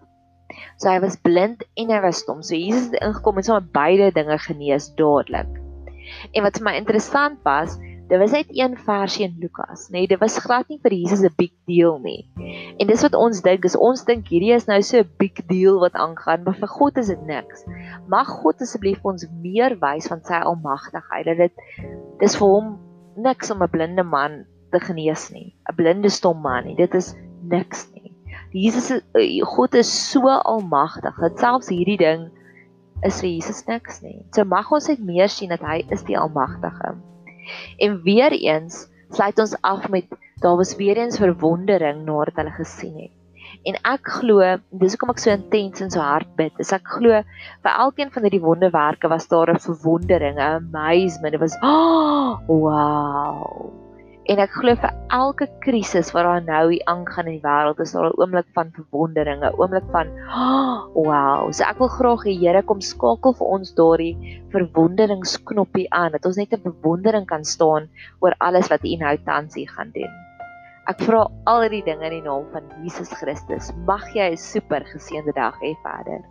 So 0.78 0.90
hy 0.90 1.00
was 1.00 1.16
blind 1.16 1.64
en 1.76 1.90
hy 1.90 2.02
was 2.02 2.24
stom. 2.24 2.44
So 2.44 2.56
Jesus 2.56 2.90
het 2.92 3.02
ingekom 3.02 3.38
en 3.38 3.44
sommer 3.44 3.68
beide 3.72 4.12
dinge 4.12 4.38
genees 4.38 4.92
dadelik. 4.96 5.52
En 6.34 6.44
wat 6.44 6.58
vir 6.58 6.66
my 6.68 6.76
interessant 6.78 7.40
was, 7.44 7.80
Dit 8.06 8.20
was 8.22 8.32
net 8.32 8.46
een 8.54 8.78
versie 8.78 9.26
in 9.26 9.38
Lukas, 9.40 9.88
nê? 9.90 9.98
Nee, 9.98 10.08
dit 10.08 10.20
was 10.22 10.38
glad 10.38 10.68
nie 10.70 10.78
vir 10.82 10.94
Jesus 10.94 11.24
'n 11.26 11.34
big 11.38 11.52
deal 11.66 11.98
nie. 12.00 12.30
En 12.78 12.88
dis 12.88 13.02
wat 13.02 13.16
ons 13.16 13.42
dink, 13.42 13.66
is 13.66 13.76
ons 13.76 14.04
dink 14.06 14.28
hierdie 14.28 14.54
is 14.54 14.68
nou 14.68 14.82
so 14.82 15.00
'n 15.00 15.10
big 15.18 15.34
deal 15.48 15.80
wat 15.80 15.94
aangaan, 15.94 16.44
maar 16.44 16.54
vir 16.54 16.68
God 16.68 16.98
is 16.98 17.08
dit 17.08 17.26
niks. 17.26 17.66
Mag 18.08 18.28
God 18.28 18.62
asseblief 18.62 19.02
ons 19.04 19.26
meer 19.42 19.78
wys 19.82 20.08
van 20.08 20.22
sy 20.24 20.38
almagtigheid 20.38 21.26
dat 21.26 21.38
dit 21.38 21.52
dis 22.20 22.36
vir 22.36 22.48
hom 22.48 22.78
niks 23.18 23.52
om 23.52 23.64
'n 23.64 23.70
blinde 23.70 24.04
man 24.04 24.46
te 24.72 24.80
genees 24.80 25.32
nie, 25.32 25.56
'n 25.70 25.76
blinde 25.76 26.10
stom 26.10 26.42
man 26.42 26.66
nie. 26.66 26.76
Dit 26.76 26.94
is 26.94 27.16
niks 27.42 27.90
nie. 27.92 27.95
Jesus 28.56 28.88
eh, 28.92 29.44
God 29.44 29.76
is 29.76 29.92
so 29.92 30.32
almagtig 30.32 31.18
dat 31.20 31.42
selfs 31.44 31.68
hierdie 31.74 32.00
ding 32.00 32.30
is 33.04 33.20
vir 33.20 33.34
Jesus 33.34 33.66
niks 33.68 34.00
nie. 34.06 34.22
So 34.32 34.48
mag 34.48 34.72
ons 34.72 34.88
net 34.88 35.02
meer 35.04 35.28
sien 35.32 35.52
dat 35.52 35.66
hy 35.66 35.82
is 35.92 36.06
die 36.08 36.16
almagtige. 36.16 36.96
En 37.84 38.00
weer 38.08 38.32
eens 38.38 38.86
sluit 39.12 39.44
ons 39.44 39.58
af 39.62 39.90
met 39.92 40.08
daar 40.44 40.56
was 40.60 40.76
weer 40.80 40.98
eens 40.98 41.20
verwondering 41.20 42.06
nadat 42.08 42.40
hulle 42.40 42.56
gesien 42.56 42.96
het. 43.04 43.14
En 43.66 43.78
ek 43.92 44.10
glo, 44.20 44.44
dis 44.72 44.96
hoekom 44.96 45.12
ek 45.16 45.22
so 45.24 45.34
intens 45.34 45.82
en 45.84 45.92
so 45.92 46.04
hard 46.04 46.30
bid. 46.40 46.54
Dis 46.60 46.74
ek 46.76 46.86
glo 46.98 47.22
vir 47.66 47.72
elkeen 47.86 48.12
van 48.14 48.28
hierdie 48.28 48.44
wonderwerke 48.44 49.12
was 49.12 49.28
daar 49.32 49.52
'n 49.52 49.60
verwondering, 49.60 50.38
'n 50.38 50.62
amazement. 50.62 51.34
Dit 51.36 51.44
was, 51.44 51.58
"Oh, 51.72 52.40
wow." 52.48 53.85
En 54.26 54.40
ek 54.42 54.56
glo 54.58 54.74
vir 54.82 54.94
elke 55.14 55.46
krisis 55.62 56.08
wat 56.16 56.26
daar 56.26 56.42
nou 56.42 56.64
hier 56.72 56.88
aangaan 56.90 57.28
in 57.30 57.36
die 57.38 57.44
wêreld, 57.44 57.82
is 57.84 57.92
daar 57.94 58.08
'n 58.10 58.18
oomblik 58.18 58.48
van 58.58 58.72
verwondering, 58.74 59.44
'n 59.46 59.54
oomblik 59.62 59.86
van 59.94 60.08
oh, 60.34 60.90
wow. 60.96 61.54
So 61.54 61.64
ek 61.64 61.78
wil 61.78 61.94
graag 61.94 62.26
hê 62.26 62.34
Here 62.34 62.64
kom 62.64 62.82
skakel 62.82 63.38
vir 63.38 63.48
ons 63.48 63.74
daardie 63.78 64.42
verwonderingsknoppie 64.50 65.88
aan, 65.94 66.12
dat 66.12 66.26
ons 66.26 66.38
net 66.42 66.58
in 66.58 66.64
bewondering 66.64 67.26
kan 67.26 67.46
staan 67.46 67.90
oor 68.20 68.34
alles 68.40 68.68
wat 68.74 68.84
U 68.84 68.96
nou 68.98 69.16
tans 69.26 69.54
hier 69.54 69.70
gaan 69.70 69.92
doen. 69.94 70.14
Ek 70.90 71.02
vra 71.06 71.28
al 71.46 71.62
hierdie 71.62 71.86
dinge 71.86 72.06
in 72.06 72.18
die 72.18 72.26
naam 72.26 72.50
van 72.52 72.64
Jesus 72.82 73.10
Christus. 73.10 73.74
Mag 73.86 74.10
jy 74.14 74.32
'n 74.32 74.38
super 74.38 74.82
geseënde 74.82 75.34
dag 75.34 75.54
hê, 75.62 75.78
Vader. 75.84 76.26